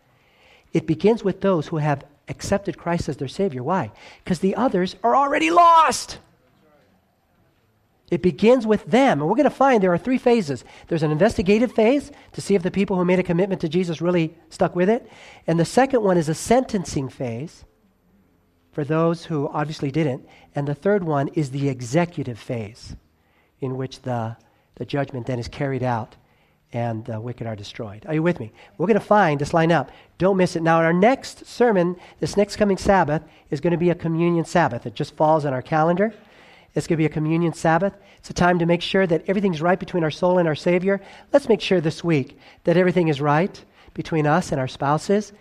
[0.74, 3.64] It begins with those who have accepted Christ as their Savior.
[3.64, 3.92] Why?
[4.24, 6.20] Because the others are already lost.
[8.12, 9.20] It begins with them.
[9.20, 10.64] And we're going to find there are three phases.
[10.88, 14.02] There's an investigative phase to see if the people who made a commitment to Jesus
[14.02, 15.10] really stuck with it.
[15.46, 17.66] And the second one is a sentencing phase
[18.72, 20.28] for those who obviously didn't.
[20.56, 22.96] And the third one is the executive phase
[23.62, 24.38] in which the,
[24.80, 26.16] the judgment then is carried out
[26.72, 28.06] and the wicked are destroyed.
[28.08, 28.52] Are you with me?
[28.78, 29.92] We're going to find this line up.
[30.18, 30.62] Don't miss it.
[30.62, 34.86] Now, our next sermon, this next coming Sabbath, is going to be a communion Sabbath.
[34.86, 36.14] It just falls on our calendar.
[36.76, 37.94] It's going to be a communion Sabbath.
[38.20, 41.02] It's a time to make sure that everything's right between our soul and our Savior.
[41.34, 43.64] Let's make sure this week that everything is right
[43.96, 45.34] between us and our spouses,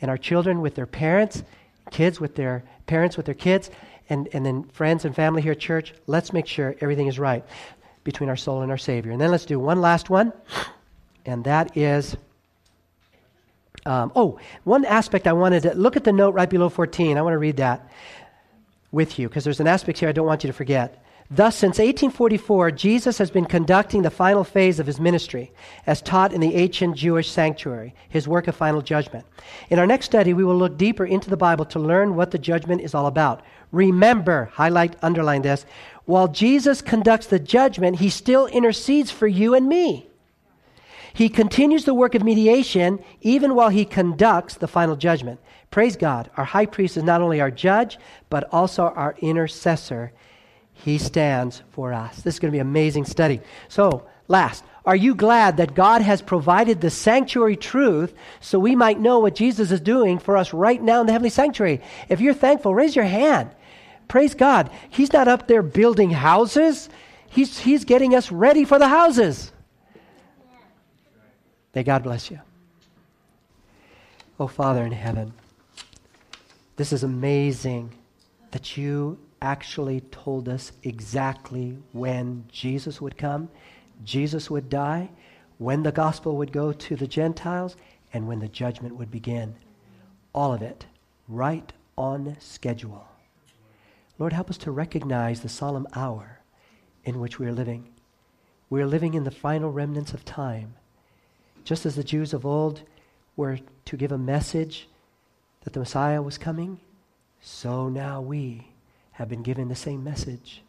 [0.00, 1.42] and our children with their parents,
[1.90, 3.70] kids with their parents with their kids,
[4.08, 5.92] and, and then friends and family here at church.
[6.06, 7.44] Let's make sure everything is right
[8.08, 9.12] between our soul and our Savior.
[9.12, 10.32] And then let's do one last one,
[11.26, 12.16] and that is.
[13.84, 17.18] Um, oh, one aspect I wanted to look at the note right below 14.
[17.18, 17.86] I want to read that
[18.92, 21.04] with you because there's an aspect here I don't want you to forget.
[21.30, 25.52] Thus, since 1844, Jesus has been conducting the final phase of his ministry
[25.86, 29.26] as taught in the ancient Jewish sanctuary, his work of final judgment.
[29.68, 32.38] In our next study, we will look deeper into the Bible to learn what the
[32.38, 33.42] judgment is all about.
[33.72, 35.66] Remember, highlight, underline this,
[36.06, 40.08] while Jesus conducts the judgment, he still intercedes for you and me.
[41.12, 45.40] He continues the work of mediation even while he conducts the final judgment.
[45.70, 46.30] Praise God.
[46.38, 47.98] Our high priest is not only our judge,
[48.30, 50.12] but also our intercessor.
[50.84, 52.16] He stands for us.
[52.22, 53.40] This is going to be an amazing study.
[53.68, 59.00] So, last, are you glad that God has provided the sanctuary truth so we might
[59.00, 61.82] know what Jesus is doing for us right now in the heavenly sanctuary?
[62.08, 63.50] If you're thankful, raise your hand.
[64.06, 64.70] Praise God.
[64.88, 66.88] He's not up there building houses,
[67.30, 69.52] He's, he's getting us ready for the houses.
[71.74, 72.40] May God bless you.
[74.40, 75.34] Oh, Father in heaven.
[76.76, 77.92] This is amazing
[78.52, 83.48] that you actually told us exactly when Jesus would come,
[84.04, 85.10] Jesus would die,
[85.58, 87.76] when the gospel would go to the Gentiles,
[88.12, 89.56] and when the judgment would begin.
[90.34, 90.86] All of it
[91.26, 93.08] right on schedule.
[94.18, 96.40] Lord, help us to recognize the solemn hour
[97.04, 97.88] in which we are living.
[98.70, 100.74] We are living in the final remnants of time.
[101.64, 102.82] Just as the Jews of old
[103.36, 104.88] were to give a message
[105.62, 106.80] that the Messiah was coming,
[107.40, 108.68] so now we
[109.18, 110.62] have been given the same message.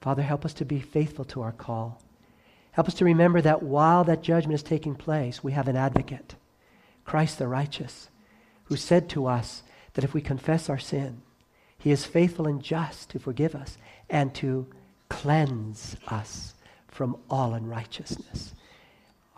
[0.00, 2.02] Father, help us to be faithful to our call.
[2.72, 6.34] Help us to remember that while that judgment is taking place, we have an advocate,
[7.04, 8.08] Christ the righteous,
[8.64, 9.62] who said to us
[9.94, 11.22] that if we confess our sin,
[11.78, 13.78] he is faithful and just to forgive us
[14.08, 14.66] and to
[15.08, 16.54] cleanse us
[16.88, 18.52] from all unrighteousness.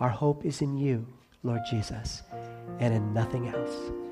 [0.00, 1.06] Our hope is in you,
[1.42, 2.22] Lord Jesus,
[2.78, 4.11] and in nothing else